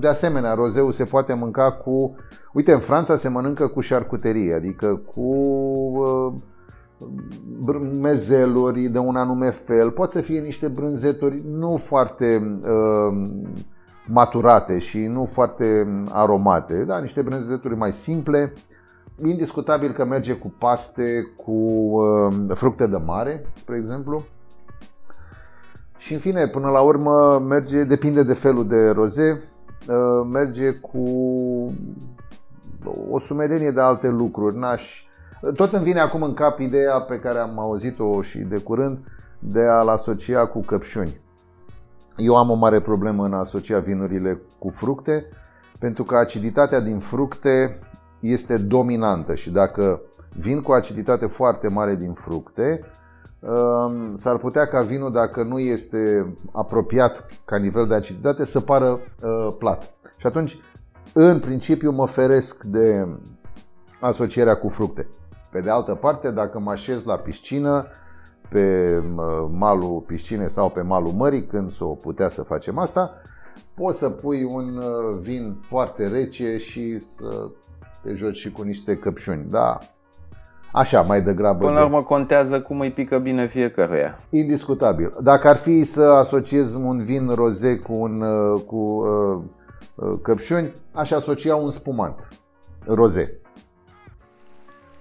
de 0.00 0.08
asemenea, 0.08 0.54
rozeul 0.54 0.92
se 0.92 1.04
poate 1.04 1.32
mânca 1.32 1.72
cu 1.72 2.16
Uite, 2.56 2.72
în 2.72 2.80
Franța 2.80 3.16
se 3.16 3.28
mănâncă 3.28 3.66
cu 3.66 3.80
șarcuterie, 3.80 4.54
adică 4.54 5.02
cu 5.14 5.32
mezeluri 8.00 8.88
de 8.88 8.98
un 8.98 9.16
anume 9.16 9.50
fel, 9.50 9.90
pot 9.90 10.10
să 10.10 10.20
fie 10.20 10.40
niște 10.40 10.68
brânzeturi 10.68 11.44
nu 11.50 11.76
foarte 11.76 12.58
uh, 12.62 13.30
maturate 14.06 14.78
și 14.78 15.06
nu 15.06 15.24
foarte 15.24 15.86
aromate, 16.10 16.84
da, 16.84 16.98
niște 16.98 17.22
brânzeturi 17.22 17.76
mai 17.76 17.92
simple. 17.92 18.52
Indiscutabil 19.24 19.92
că 19.92 20.04
merge 20.04 20.32
cu 20.32 20.54
paste, 20.58 21.32
cu 21.36 21.52
uh, 21.52 22.34
fructe 22.54 22.86
de 22.86 22.96
mare, 22.96 23.46
spre 23.54 23.76
exemplu. 23.76 24.24
Și 25.98 26.12
în 26.12 26.18
fine, 26.18 26.48
până 26.48 26.68
la 26.68 26.80
urmă, 26.80 27.38
merge, 27.48 27.84
depinde 27.84 28.22
de 28.22 28.34
felul 28.34 28.66
de 28.66 28.90
roze, 28.90 29.42
uh, 29.88 30.28
merge 30.32 30.72
cu 30.72 31.04
o 33.10 33.18
sumedenie 33.18 33.70
de 33.70 33.80
alte 33.80 34.08
lucruri. 34.08 34.56
N-aș 34.56 35.05
tot 35.54 35.72
îmi 35.72 35.84
vine 35.84 36.00
acum 36.00 36.22
în 36.22 36.34
cap 36.34 36.58
ideea 36.58 37.00
pe 37.00 37.18
care 37.18 37.38
am 37.38 37.58
auzit-o 37.58 38.22
și 38.22 38.38
de 38.38 38.58
curând 38.58 38.98
de 39.38 39.60
a-l 39.60 39.88
asocia 39.88 40.46
cu 40.46 40.60
căpșuni. 40.60 41.20
Eu 42.16 42.36
am 42.36 42.50
o 42.50 42.54
mare 42.54 42.80
problemă 42.80 43.24
în 43.24 43.32
a 43.32 43.38
asocia 43.38 43.78
vinurile 43.78 44.40
cu 44.58 44.68
fructe, 44.68 45.28
pentru 45.78 46.04
că 46.04 46.16
aciditatea 46.16 46.80
din 46.80 46.98
fructe 46.98 47.78
este 48.20 48.56
dominantă 48.56 49.34
și 49.34 49.50
dacă 49.50 50.00
vin 50.38 50.62
cu 50.62 50.72
aciditate 50.72 51.26
foarte 51.26 51.68
mare 51.68 51.94
din 51.94 52.12
fructe, 52.12 52.80
um, 53.40 54.14
s-ar 54.14 54.36
putea 54.36 54.66
ca 54.66 54.80
vinul, 54.80 55.12
dacă 55.12 55.42
nu 55.42 55.58
este 55.58 56.34
apropiat 56.52 57.26
ca 57.44 57.56
nivel 57.56 57.86
de 57.86 57.94
aciditate, 57.94 58.44
să 58.44 58.60
pară 58.60 58.86
uh, 58.90 59.54
plat. 59.58 59.94
Și 60.16 60.26
atunci, 60.26 60.58
în 61.12 61.40
principiu, 61.40 61.90
mă 61.90 62.06
feresc 62.06 62.64
de 62.64 63.06
asocierea 64.00 64.56
cu 64.56 64.68
fructe. 64.68 65.08
Pe 65.56 65.62
de 65.62 65.70
altă 65.70 65.94
parte, 65.94 66.30
dacă 66.30 66.58
mă 66.58 66.70
așez 66.70 67.04
la 67.04 67.14
piscină, 67.14 67.86
pe 68.48 69.02
malul 69.50 70.04
piscinei 70.06 70.48
sau 70.48 70.70
pe 70.70 70.80
malul 70.80 71.12
mării, 71.12 71.46
când 71.46 71.70
s-o 71.70 71.86
putea 71.86 72.28
să 72.28 72.42
facem 72.42 72.78
asta, 72.78 73.10
poți 73.74 73.98
să 73.98 74.08
pui 74.08 74.44
un 74.44 74.76
uh, 74.76 75.18
vin 75.20 75.56
foarte 75.60 76.08
rece 76.08 76.58
și 76.58 76.98
să 76.98 77.48
te 78.02 78.14
joci 78.14 78.36
și 78.36 78.50
cu 78.50 78.62
niște 78.62 78.96
căpșuni. 78.96 79.46
Da, 79.50 79.78
Așa, 80.72 81.02
mai 81.02 81.22
degrabă. 81.22 81.64
Până 81.64 81.78
la 81.78 81.84
urmă 81.84 82.02
contează 82.02 82.60
cum 82.60 82.80
îi 82.80 82.90
pică 82.90 83.18
bine 83.18 83.46
fiecăruia. 83.46 84.18
Indiscutabil. 84.30 85.16
Dacă 85.22 85.48
ar 85.48 85.56
fi 85.56 85.84
să 85.84 86.02
asociez 86.02 86.74
un 86.74 86.98
vin 86.98 87.28
roze 87.28 87.76
cu, 87.76 87.92
un, 87.92 88.20
uh, 88.20 88.60
cu 88.66 88.76
uh, 88.76 89.42
uh, 89.94 90.18
căpșuni, 90.22 90.72
aș 90.92 91.10
asocia 91.10 91.54
un 91.54 91.70
spumant 91.70 92.28
roze 92.86 93.40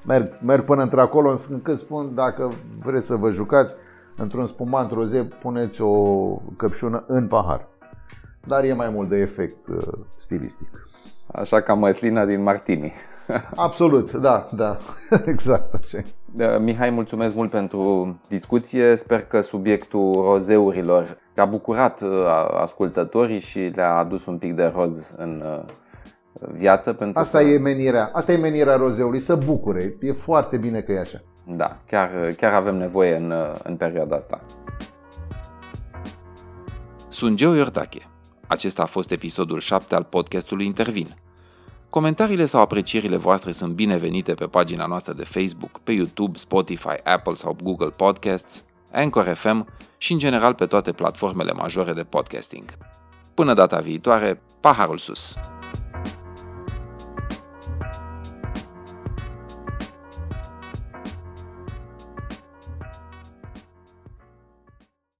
merg, 0.07 0.37
merg 0.41 0.63
până 0.63 0.81
într-acolo 0.81 1.33
încât 1.49 1.77
spun 1.77 2.15
dacă 2.15 2.51
vreți 2.79 3.05
să 3.05 3.15
vă 3.15 3.29
jucați 3.29 3.75
într-un 4.17 4.45
spumant 4.45 4.91
roze, 4.91 5.23
puneți 5.41 5.81
o 5.81 6.25
căpșună 6.57 7.03
în 7.07 7.27
pahar. 7.27 7.67
Dar 8.47 8.63
e 8.63 8.73
mai 8.73 8.89
mult 8.89 9.09
de 9.09 9.17
efect 9.17 9.67
uh, 9.67 9.77
stilistic. 10.15 10.87
Așa 11.31 11.61
ca 11.61 11.73
măslina 11.73 12.25
din 12.25 12.43
Martini. 12.43 12.93
Absolut, 13.55 14.11
da, 14.11 14.49
da, 14.55 14.77
exact 15.25 15.73
așa. 15.73 16.03
Mihai, 16.59 16.89
mulțumesc 16.89 17.35
mult 17.35 17.49
pentru 17.49 18.15
discuție. 18.29 18.95
Sper 18.95 19.21
că 19.21 19.41
subiectul 19.41 20.13
rozeurilor 20.13 21.17
a 21.35 21.45
bucurat 21.45 22.01
uh, 22.01 22.09
ascultătorii 22.61 23.39
și 23.39 23.59
le-a 23.59 23.95
adus 23.95 24.25
un 24.25 24.37
pic 24.37 24.55
de 24.55 24.71
roz 24.75 25.13
în 25.17 25.43
uh, 25.45 25.73
viață. 26.51 26.93
Pentru 26.93 27.19
Asta 27.19 27.37
că... 27.37 27.43
e 27.43 27.57
menirea. 27.57 28.09
Asta 28.13 28.31
e 28.31 28.37
menirea 28.37 28.75
rozeului, 28.75 29.21
să 29.21 29.35
bucure. 29.35 29.97
E 30.01 30.11
foarte 30.11 30.57
bine 30.57 30.81
că 30.81 30.91
e 30.91 30.99
așa. 30.99 31.21
Da, 31.47 31.79
chiar, 31.87 32.09
chiar 32.37 32.53
avem 32.53 32.75
nevoie 32.75 33.15
în, 33.15 33.33
în 33.63 33.75
perioada 33.75 34.15
asta. 34.15 34.41
Sunt 37.09 37.35
Geo 37.35 37.53
Iordache. 37.53 38.07
Acesta 38.47 38.81
a 38.81 38.85
fost 38.85 39.11
episodul 39.11 39.59
7 39.59 39.95
al 39.95 40.03
podcastului 40.03 40.65
Intervin. 40.65 41.15
Comentariile 41.89 42.45
sau 42.45 42.61
aprecierile 42.61 43.17
voastre 43.17 43.51
sunt 43.51 43.73
binevenite 43.73 44.33
pe 44.33 44.45
pagina 44.45 44.85
noastră 44.85 45.13
de 45.13 45.23
Facebook, 45.23 45.79
pe 45.79 45.91
YouTube, 45.91 46.37
Spotify, 46.37 46.95
Apple 47.03 47.33
sau 47.33 47.57
Google 47.63 47.89
Podcasts, 47.89 48.63
Anchor 48.91 49.23
FM 49.23 49.67
și 49.97 50.11
în 50.11 50.19
general 50.19 50.53
pe 50.53 50.65
toate 50.65 50.91
platformele 50.91 51.51
majore 51.51 51.93
de 51.93 52.03
podcasting. 52.03 52.65
Până 53.33 53.53
data 53.53 53.79
viitoare, 53.79 54.41
paharul 54.59 54.97
sus! 54.97 55.35